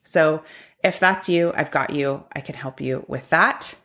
So 0.01 0.43
if 0.83 0.99
that's 0.99 1.29
you, 1.29 1.53
I've 1.55 1.71
got 1.71 1.91
you. 1.91 2.23
I 2.33 2.41
can 2.41 2.55
help 2.55 2.81
you 2.81 3.05
with 3.07 3.29
that. 3.29 3.75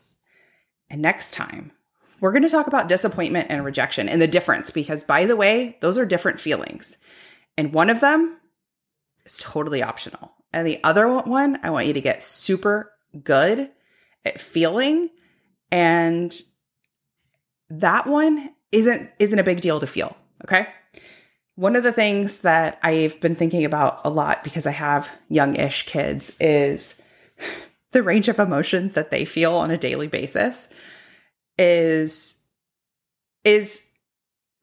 And 0.91 1.03
next 1.03 1.33
time, 1.33 1.73
we're 2.21 2.33
going 2.33 2.43
to 2.43 2.49
talk 2.49 2.67
about 2.67 2.89
disappointment 2.89 3.49
and 3.51 3.65
rejection 3.65 4.09
and 4.09 4.21
the 4.21 4.27
difference 4.27 4.71
because, 4.71 5.05
by 5.05 5.25
the 5.25 5.37
way, 5.37 5.77
those 5.81 5.97
are 5.99 6.07
different 6.07 6.41
feelings. 6.41 6.99
And 7.57 7.73
one 7.73 7.91
of 7.91 8.01
them 8.01 8.39
is 9.25 9.39
totally 9.39 9.83
optional. 9.83 10.33
And 10.53 10.67
the 10.67 10.83
other 10.83 11.07
one, 11.09 11.61
I 11.63 11.71
want 11.71 11.87
you 11.87 11.93
to 11.93 12.01
get 12.01 12.23
super 12.23 12.93
good 13.23 13.71
at 14.25 14.41
feeling. 14.41 15.11
And 15.71 16.35
that 17.71 18.07
one 18.07 18.55
isn't 18.73 19.11
isn't 19.19 19.39
a 19.39 19.45
big 19.45 19.61
deal 19.61 19.79
to 19.81 19.87
feel, 19.87 20.17
okay? 20.45 20.69
One 21.59 21.75
of 21.75 21.83
the 21.83 21.93
things 21.93 22.43
that 22.43 22.79
I've 22.85 23.19
been 23.21 23.35
thinking 23.35 23.65
about 23.65 24.01
a 24.05 24.11
lot 24.11 24.45
because 24.45 24.65
I 24.65 24.71
have 24.71 25.09
young-ish 25.29 25.87
kids 25.87 26.33
is 26.39 26.95
the 27.91 28.05
range 28.05 28.29
of 28.29 28.39
emotions 28.39 28.93
that 28.93 29.11
they 29.11 29.25
feel 29.25 29.57
on 29.57 29.73
a 29.73 29.77
daily 29.77 30.07
basis 30.07 30.73
is 31.59 32.41
is 33.43 33.91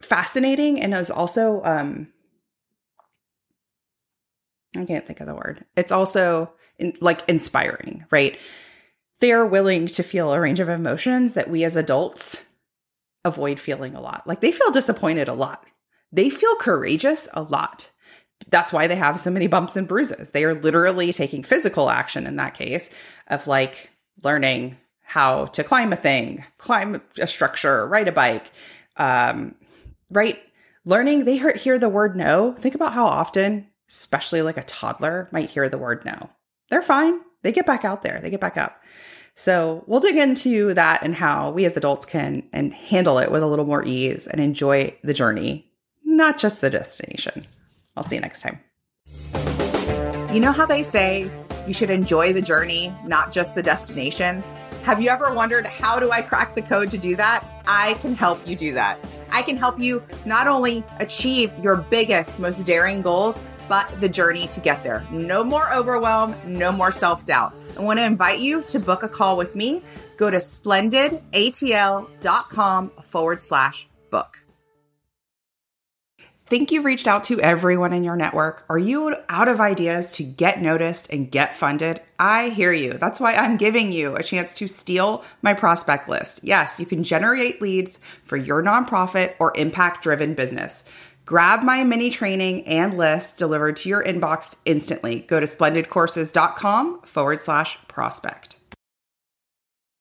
fascinating 0.01 0.81
and 0.81 0.93
is 0.93 1.11
also 1.11 1.61
um 1.65 2.07
I 4.77 4.85
can't 4.85 5.05
think 5.05 5.19
of 5.19 5.27
the 5.27 5.35
word. 5.35 5.65
It's 5.75 5.91
also 5.91 6.53
in, 6.79 6.95
like 7.01 7.27
inspiring, 7.27 8.05
right? 8.09 8.39
They 9.19 9.33
are 9.33 9.45
willing 9.45 9.87
to 9.87 10.01
feel 10.01 10.31
a 10.31 10.39
range 10.39 10.61
of 10.61 10.69
emotions 10.69 11.33
that 11.33 11.49
we 11.49 11.65
as 11.65 11.75
adults 11.75 12.45
avoid 13.25 13.59
feeling 13.59 13.95
a 13.95 14.01
lot. 14.01 14.25
Like 14.25 14.39
they 14.39 14.53
feel 14.53 14.71
disappointed 14.71 15.27
a 15.27 15.33
lot. 15.33 15.65
They 16.15 16.29
feel 16.29 16.55
courageous 16.55 17.27
a 17.33 17.43
lot 17.43 17.91
that's 18.49 18.71
why 18.71 18.87
they 18.87 18.95
have 18.95 19.19
so 19.19 19.31
many 19.31 19.47
bumps 19.47 19.75
and 19.75 19.87
bruises. 19.87 20.29
They 20.29 20.43
are 20.43 20.53
literally 20.53 21.11
taking 21.11 21.43
physical 21.43 21.89
action 21.89 22.27
in 22.27 22.35
that 22.35 22.53
case 22.53 22.89
of 23.27 23.47
like 23.47 23.89
learning 24.23 24.77
how 25.01 25.45
to 25.47 25.63
climb 25.63 25.93
a 25.93 25.97
thing, 25.97 26.43
climb 26.57 27.01
a 27.19 27.27
structure, 27.27 27.87
ride 27.87 28.07
a 28.07 28.11
bike, 28.11 28.51
um, 28.97 29.55
right? 30.09 30.41
Learning, 30.83 31.25
they 31.25 31.37
hear, 31.37 31.79
the 31.79 31.89
word 31.89 32.15
no. 32.15 32.53
Think 32.53 32.75
about 32.75 32.93
how 32.93 33.05
often, 33.05 33.67
especially 33.89 34.41
like 34.41 34.57
a 34.57 34.63
toddler, 34.63 35.27
might 35.31 35.49
hear 35.49 35.67
the 35.69 35.77
word 35.77 36.05
no. 36.05 36.29
They're 36.69 36.81
fine. 36.81 37.21
They 37.41 37.51
get 37.51 37.65
back 37.65 37.85
out 37.85 38.03
there, 38.03 38.19
they 38.21 38.29
get 38.29 38.41
back 38.41 38.57
up. 38.57 38.81
So 39.35 39.83
we'll 39.85 39.99
dig 39.99 40.17
into 40.17 40.73
that 40.75 41.03
and 41.03 41.15
how 41.15 41.51
we 41.51 41.65
as 41.65 41.75
adults 41.75 42.05
can 42.05 42.47
and 42.53 42.73
handle 42.73 43.19
it 43.19 43.31
with 43.31 43.43
a 43.43 43.47
little 43.47 43.65
more 43.65 43.83
ease 43.83 44.27
and 44.27 44.39
enjoy 44.39 44.95
the 45.03 45.13
journey, 45.13 45.71
not 46.15 46.37
just 46.37 46.61
the 46.61 46.69
destination. 46.69 47.45
I'll 47.95 48.03
see 48.03 48.15
you 48.15 48.21
next 48.21 48.41
time. 48.41 48.59
You 50.33 50.39
know 50.39 50.51
how 50.51 50.65
they 50.65 50.81
say 50.81 51.29
you 51.67 51.73
should 51.73 51.89
enjoy 51.89 52.33
the 52.33 52.41
journey, 52.41 52.93
not 53.05 53.31
just 53.31 53.55
the 53.55 53.63
destination? 53.63 54.43
Have 54.83 55.01
you 55.01 55.09
ever 55.09 55.33
wondered 55.33 55.65
how 55.65 55.99
do 55.99 56.11
I 56.11 56.21
crack 56.21 56.55
the 56.55 56.61
code 56.61 56.91
to 56.91 56.97
do 56.97 57.15
that? 57.15 57.43
I 57.65 57.93
can 57.95 58.15
help 58.15 58.47
you 58.47 58.55
do 58.55 58.73
that. 58.73 58.99
I 59.31 59.41
can 59.41 59.57
help 59.57 59.79
you 59.79 60.03
not 60.25 60.47
only 60.47 60.83
achieve 60.99 61.51
your 61.59 61.77
biggest, 61.77 62.37
most 62.37 62.65
daring 62.65 63.01
goals, 63.01 63.39
but 63.67 63.99
the 63.99 64.07
journey 64.07 64.45
to 64.47 64.59
get 64.59 64.83
there. 64.83 65.03
No 65.09 65.43
more 65.43 65.73
overwhelm, 65.73 66.35
no 66.45 66.71
more 66.71 66.91
self 66.91 67.25
doubt. 67.25 67.55
I 67.77 67.81
want 67.81 67.99
to 67.99 68.05
invite 68.05 68.39
you 68.39 68.61
to 68.63 68.79
book 68.79 69.03
a 69.03 69.09
call 69.09 69.37
with 69.37 69.55
me. 69.55 69.81
Go 70.17 70.29
to 70.29 70.37
splendidatl.com 70.37 72.89
forward 72.89 73.41
slash 73.41 73.89
book. 74.11 74.44
Think 76.47 76.71
you've 76.71 76.85
reached 76.85 77.07
out 77.07 77.23
to 77.25 77.41
everyone 77.41 77.91
in 77.91 78.03
your 78.03 78.15
network? 78.15 78.65
Are 78.69 78.77
you 78.77 79.15
out 79.29 79.47
of 79.47 79.59
ideas 79.59 80.11
to 80.11 80.23
get 80.23 80.61
noticed 80.61 81.11
and 81.11 81.31
get 81.31 81.57
funded? 81.57 82.01
I 82.19 82.49
hear 82.49 82.71
you. 82.71 82.93
That's 82.93 83.19
why 83.19 83.33
I'm 83.33 83.57
giving 83.57 83.91
you 83.91 84.15
a 84.15 84.21
chance 84.21 84.53
to 84.55 84.67
steal 84.67 85.25
my 85.41 85.55
prospect 85.55 86.07
list. 86.07 86.41
Yes, 86.43 86.79
you 86.79 86.85
can 86.85 87.03
generate 87.03 87.63
leads 87.63 87.99
for 88.23 88.37
your 88.37 88.61
nonprofit 88.61 89.33
or 89.39 89.53
impact 89.55 90.03
driven 90.03 90.35
business. 90.35 90.83
Grab 91.25 91.63
my 91.63 91.83
mini 91.83 92.11
training 92.11 92.67
and 92.67 92.95
list 92.95 93.37
delivered 93.39 93.75
to 93.77 93.89
your 93.89 94.03
inbox 94.03 94.57
instantly. 94.65 95.21
Go 95.21 95.39
to 95.39 95.47
splendidcourses.com 95.47 97.01
forward 97.01 97.39
slash 97.39 97.79
prospect. 97.87 98.54